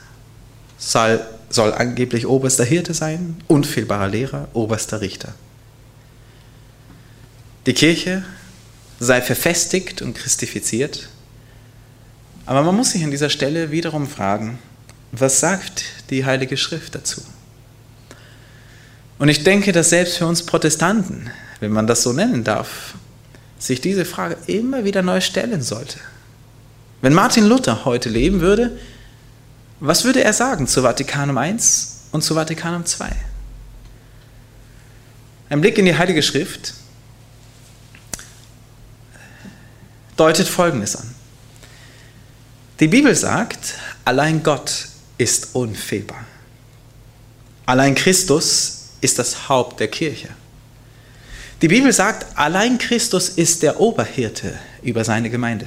[0.79, 5.35] soll, soll angeblich oberster Hirte sein, unfehlbarer Lehrer, oberster Richter.
[7.67, 8.25] Die Kirche
[8.99, 11.09] sei verfestigt und christifiziert,
[12.45, 14.59] aber man muss sich an dieser Stelle wiederum fragen,
[15.13, 17.23] was sagt die Heilige Schrift dazu?
[19.21, 22.95] Und ich denke, dass selbst für uns Protestanten, wenn man das so nennen darf,
[23.61, 26.01] sich diese Frage immer wieder neu stellen sollte.
[27.01, 28.77] Wenn Martin Luther heute leben würde,
[29.79, 31.57] was würde er sagen zu Vatikanum I
[32.11, 33.07] und zu Vatikanum II?
[35.49, 36.75] Ein Blick in die Heilige Schrift
[40.17, 41.15] deutet Folgendes an.
[42.81, 44.89] Die Bibel sagt, allein Gott
[45.19, 46.25] ist unfehlbar.
[47.67, 50.29] Allein Christus ist das Haupt der Kirche.
[51.61, 55.67] Die Bibel sagt, allein Christus ist der Oberhirte über seine Gemeinde.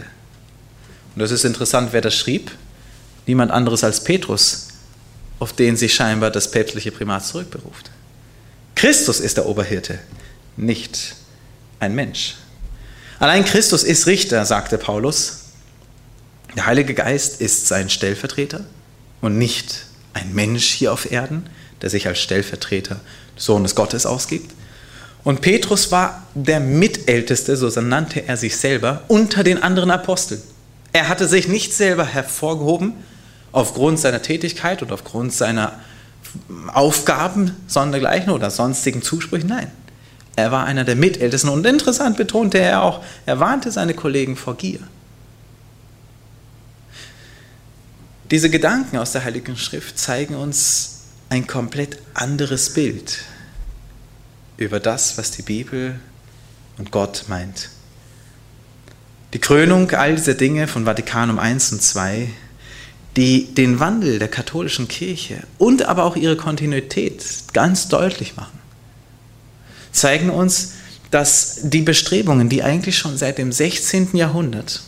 [1.15, 2.51] Und das ist interessant, wer das schrieb.
[3.25, 4.67] Niemand anderes als Petrus,
[5.39, 7.91] auf den sich scheinbar das päpstliche Primat zurückberuft.
[8.75, 9.99] Christus ist der Oberhirte,
[10.57, 11.15] nicht
[11.79, 12.35] ein Mensch.
[13.20, 15.43] Allein Christus ist Richter, sagte Paulus.
[16.55, 18.66] Der Heilige Geist ist sein Stellvertreter
[19.22, 21.49] und nicht ein Mensch hier auf Erden,
[21.82, 22.99] der sich als Stellvertreter
[23.36, 24.53] Sohnes Gottes ausgibt.
[25.24, 30.41] Und Petrus war der Mitälteste, so nannte er sich selber, unter den anderen Aposteln.
[30.93, 32.93] Er hatte sich nicht selber hervorgehoben
[33.51, 35.80] aufgrund seiner Tätigkeit und aufgrund seiner
[36.74, 39.47] Aufgaben sondergleichen oder sonstigen Zusprüchen.
[39.47, 39.72] Nein,
[40.36, 44.57] er war einer der Mitältesten und interessant betonte er auch, er warnte seine Kollegen vor
[44.57, 44.79] Gier.
[48.31, 53.19] Diese Gedanken aus der Heiligen Schrift zeigen uns ein komplett anderes Bild
[54.57, 55.99] über das, was die Bibel
[56.77, 57.69] und Gott meint.
[59.33, 62.29] Die Krönung all dieser Dinge von Vatikanum I und II,
[63.15, 67.23] die den Wandel der katholischen Kirche und aber auch ihre Kontinuität
[67.53, 68.55] ganz deutlich machen,
[69.95, 70.73] zeigen uns,
[71.11, 74.09] dass die Bestrebungen, die eigentlich schon seit dem 16.
[74.13, 74.81] Jahrhundert,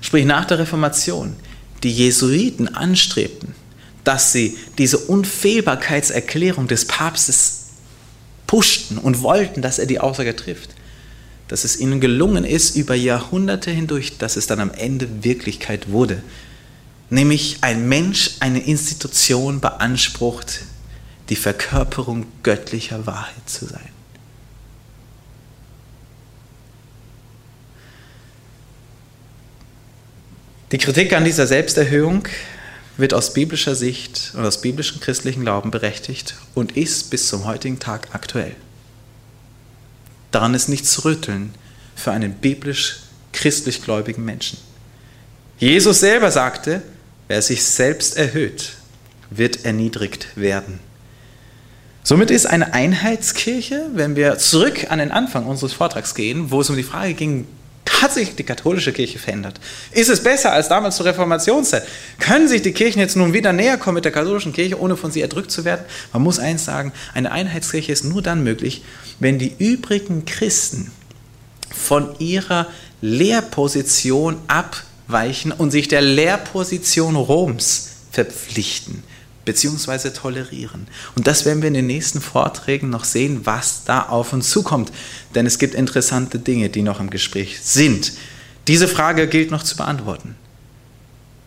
[0.00, 1.36] sprich nach der Reformation,
[1.82, 3.54] die Jesuiten anstrebten,
[4.04, 7.64] dass sie diese Unfehlbarkeitserklärung des Papstes
[8.46, 10.70] pushten und wollten, dass er die Aussage trifft.
[11.48, 16.22] Dass es ihnen gelungen ist, über Jahrhunderte hindurch, dass es dann am Ende Wirklichkeit wurde.
[17.10, 20.60] Nämlich ein Mensch, eine Institution beansprucht,
[21.28, 23.88] die Verkörperung göttlicher Wahrheit zu sein.
[30.72, 32.26] Die Kritik an dieser Selbsterhöhung
[32.96, 37.78] wird aus biblischer Sicht und aus biblischem christlichen Glauben berechtigt und ist bis zum heutigen
[37.78, 38.54] Tag aktuell.
[40.30, 41.54] Daran ist nichts zu rütteln
[41.94, 44.58] für einen biblisch-christlich gläubigen Menschen.
[45.58, 46.82] Jesus selber sagte,
[47.28, 48.72] wer sich selbst erhöht,
[49.30, 50.80] wird erniedrigt werden.
[52.06, 56.68] Somit ist eine Einheitskirche, wenn wir zurück an den Anfang unseres Vortrags gehen, wo es
[56.68, 57.46] um die Frage ging,
[58.02, 59.58] hat sich die katholische Kirche verändert?
[59.90, 61.86] Ist es besser als damals zur Reformationszeit?
[62.18, 65.12] Können sich die Kirchen jetzt nun wieder näher kommen mit der katholischen Kirche, ohne von
[65.12, 65.86] sie erdrückt zu werden?
[66.12, 68.82] Man muss eins sagen, eine Einheitskirche ist nur dann möglich,
[69.18, 70.90] wenn die übrigen Christen
[71.74, 72.66] von ihrer
[73.00, 79.02] Lehrposition abweichen und sich der Lehrposition Roms verpflichten
[79.44, 80.86] beziehungsweise tolerieren.
[81.14, 84.92] Und das werden wir in den nächsten Vorträgen noch sehen, was da auf uns zukommt.
[85.34, 88.12] Denn es gibt interessante Dinge, die noch im Gespräch sind.
[88.68, 90.36] Diese Frage gilt noch zu beantworten.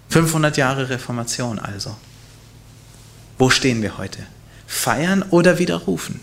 [0.09, 1.95] 500 Jahre Reformation also.
[3.37, 4.19] Wo stehen wir heute?
[4.65, 6.19] Feiern oder widerrufen?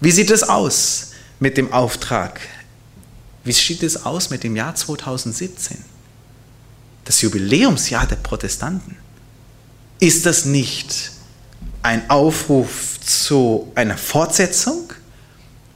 [0.00, 2.40] Wie sieht es aus mit dem Auftrag?
[3.44, 5.78] Wie sieht es aus mit dem Jahr 2017?
[7.04, 8.96] Das Jubiläumsjahr der Protestanten.
[10.00, 11.10] Ist das nicht
[11.82, 14.92] ein Aufruf zu einer Fortsetzung?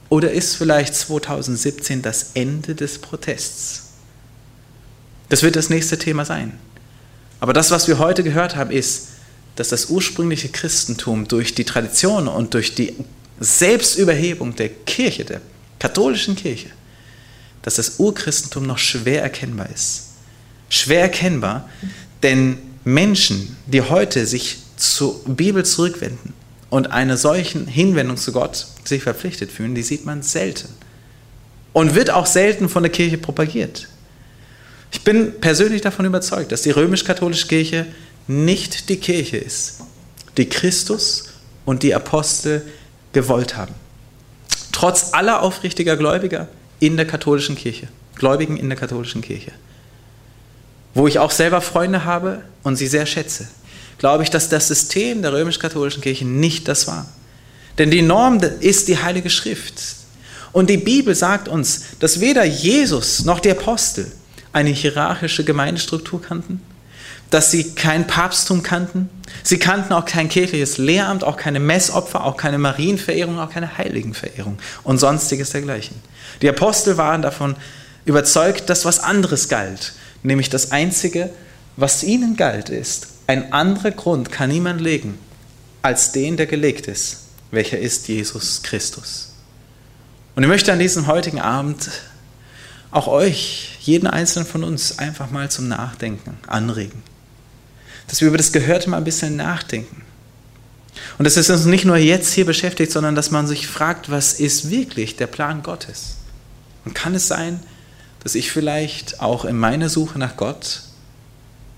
[0.09, 3.83] Oder ist vielleicht 2017 das Ende des Protests?
[5.29, 6.57] Das wird das nächste Thema sein.
[7.39, 9.09] Aber das, was wir heute gehört haben, ist,
[9.55, 12.95] dass das ursprüngliche Christentum durch die Tradition und durch die
[13.39, 15.41] Selbstüberhebung der Kirche, der
[15.79, 16.69] katholischen Kirche,
[17.61, 20.09] dass das Urchristentum noch schwer erkennbar ist.
[20.69, 21.69] Schwer erkennbar,
[22.21, 26.33] denn Menschen, die heute sich zur Bibel zurückwenden
[26.69, 30.69] und einer solchen Hinwendung zu Gott sich verpflichtet fühlen, die sieht man selten.
[31.71, 33.87] Und wird auch selten von der Kirche propagiert.
[34.91, 37.87] Ich bin persönlich davon überzeugt, dass die römisch-katholische Kirche
[38.27, 39.81] nicht die Kirche ist,
[40.37, 41.29] die Christus
[41.65, 42.61] und die Apostel
[43.11, 43.73] gewollt haben.
[44.71, 46.47] Trotz aller aufrichtiger Gläubiger
[46.79, 49.51] in der katholischen Kirche, Gläubigen in der katholischen Kirche
[50.93, 53.47] wo ich auch selber Freunde habe und sie sehr schätze,
[53.97, 57.05] glaube ich, dass das System der römisch-katholischen Kirche nicht das war.
[57.77, 59.73] Denn die Norm ist die Heilige Schrift.
[60.51, 64.11] Und die Bibel sagt uns, dass weder Jesus noch die Apostel
[64.51, 66.61] eine hierarchische Gemeindestruktur kannten,
[67.31, 69.09] dass sie kein Papsttum kannten,
[69.41, 74.59] sie kannten auch kein kirchliches Lehramt, auch keine Messopfer, auch keine Marienverehrung, auch keine Heiligenverehrung
[74.83, 75.95] und sonstiges dergleichen.
[76.43, 77.55] Die Apostel waren davon
[78.05, 79.93] überzeugt, dass was anderes galt
[80.23, 81.29] Nämlich das Einzige,
[81.75, 85.17] was ihnen galt, ist, ein anderer Grund kann niemand legen
[85.81, 87.17] als den, der gelegt ist,
[87.51, 89.33] welcher ist Jesus Christus.
[90.35, 91.89] Und ich möchte an diesem heutigen Abend
[92.89, 97.03] auch euch, jeden einzelnen von uns, einfach mal zum Nachdenken anregen.
[98.07, 100.03] Dass wir über das Gehörte mal ein bisschen nachdenken.
[101.17, 104.33] Und dass es uns nicht nur jetzt hier beschäftigt, sondern dass man sich fragt, was
[104.33, 106.15] ist wirklich der Plan Gottes?
[106.85, 107.72] Und kann es sein, dass
[108.35, 110.81] ich vielleicht auch in meiner Suche nach Gott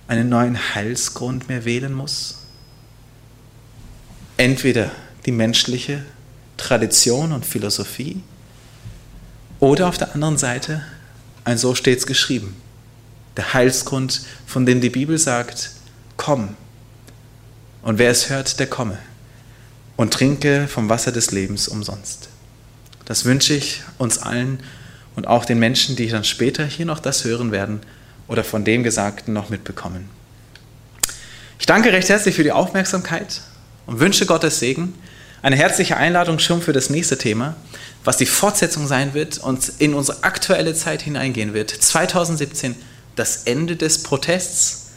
[0.08, 2.44] einen neuen Heilsgrund mehr wählen muss?
[4.38, 4.92] Entweder
[5.26, 6.06] die menschliche
[6.58, 8.22] Tradition und Philosophie
[9.60, 10.84] oder auf der anderen Seite
[11.44, 12.56] ein so stets geschrieben.
[13.38, 15.72] Der Heilsgrund, von dem die Bibel sagt,
[16.18, 16.56] komm.
[17.82, 18.98] Und wer es hört, der komme
[19.96, 22.30] und trinke vom Wasser des Lebens umsonst.
[23.06, 24.60] Das wünsche ich uns allen
[25.16, 27.82] und auch den Menschen, die dann später hier noch das hören werden
[28.28, 30.10] oder von dem Gesagten noch mitbekommen.
[31.60, 33.42] Ich danke recht herzlich für die Aufmerksamkeit
[33.86, 34.94] und wünsche Gottes Segen.
[35.42, 37.56] Eine herzliche Einladung schon für das nächste Thema,
[38.04, 41.70] was die Fortsetzung sein wird und in unsere aktuelle Zeit hineingehen wird.
[41.70, 42.76] 2017,
[43.16, 44.88] das Ende des Protests.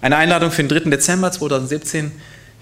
[0.00, 0.90] Eine Einladung für den 3.
[0.90, 2.12] Dezember 2017.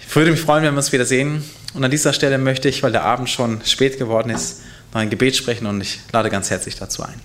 [0.00, 1.44] Ich würde mich freuen, wenn wir uns wieder sehen.
[1.74, 4.62] Und an dieser Stelle möchte ich, weil der Abend schon spät geworden ist,
[4.92, 7.20] noch ein Gebet sprechen und ich lade ganz herzlich dazu ein.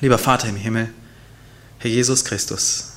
[0.00, 0.88] Lieber Vater im Himmel,
[1.78, 2.92] Herr Jesus Christus,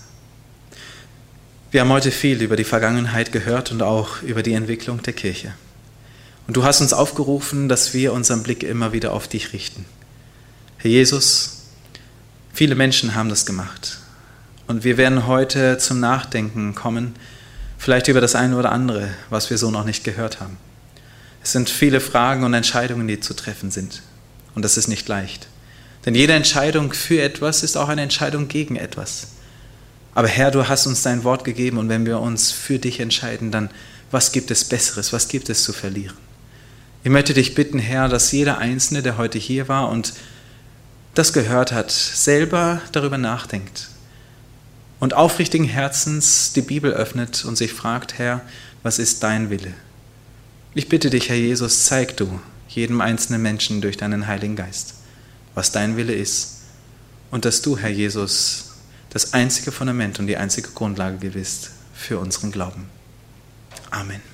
[1.71, 5.53] wir haben heute viel über die Vergangenheit gehört und auch über die Entwicklung der Kirche.
[6.45, 9.85] Und du hast uns aufgerufen, dass wir unseren Blick immer wieder auf dich richten.
[10.77, 11.63] Herr Jesus,
[12.53, 13.99] viele Menschen haben das gemacht.
[14.67, 17.15] Und wir werden heute zum Nachdenken kommen,
[17.83, 20.55] vielleicht über das eine oder andere, was wir so noch nicht gehört haben.
[21.43, 24.01] Es sind viele Fragen und Entscheidungen, die zu treffen sind.
[24.55, 25.47] Und das ist nicht leicht.
[26.05, 29.27] Denn jede Entscheidung für etwas ist auch eine Entscheidung gegen etwas.
[30.15, 33.51] Aber Herr, du hast uns dein Wort gegeben und wenn wir uns für dich entscheiden,
[33.51, 33.69] dann
[34.11, 36.15] was gibt es Besseres, was gibt es zu verlieren?
[37.03, 40.13] Ich möchte dich bitten, Herr, dass jeder Einzelne, der heute hier war und
[41.15, 43.89] das gehört hat, selber darüber nachdenkt
[45.03, 48.39] und aufrichtigen Herzens die Bibel öffnet und sich fragt, Herr,
[48.83, 49.73] was ist dein Wille?
[50.75, 52.39] Ich bitte dich, Herr Jesus, zeig du
[52.69, 54.93] jedem einzelnen Menschen durch deinen Heiligen Geist,
[55.55, 56.61] was dein Wille ist
[57.31, 58.75] und dass du, Herr Jesus,
[59.09, 62.87] das einzige Fundament und die einzige Grundlage bist für unseren Glauben.
[63.91, 64.32] Amen.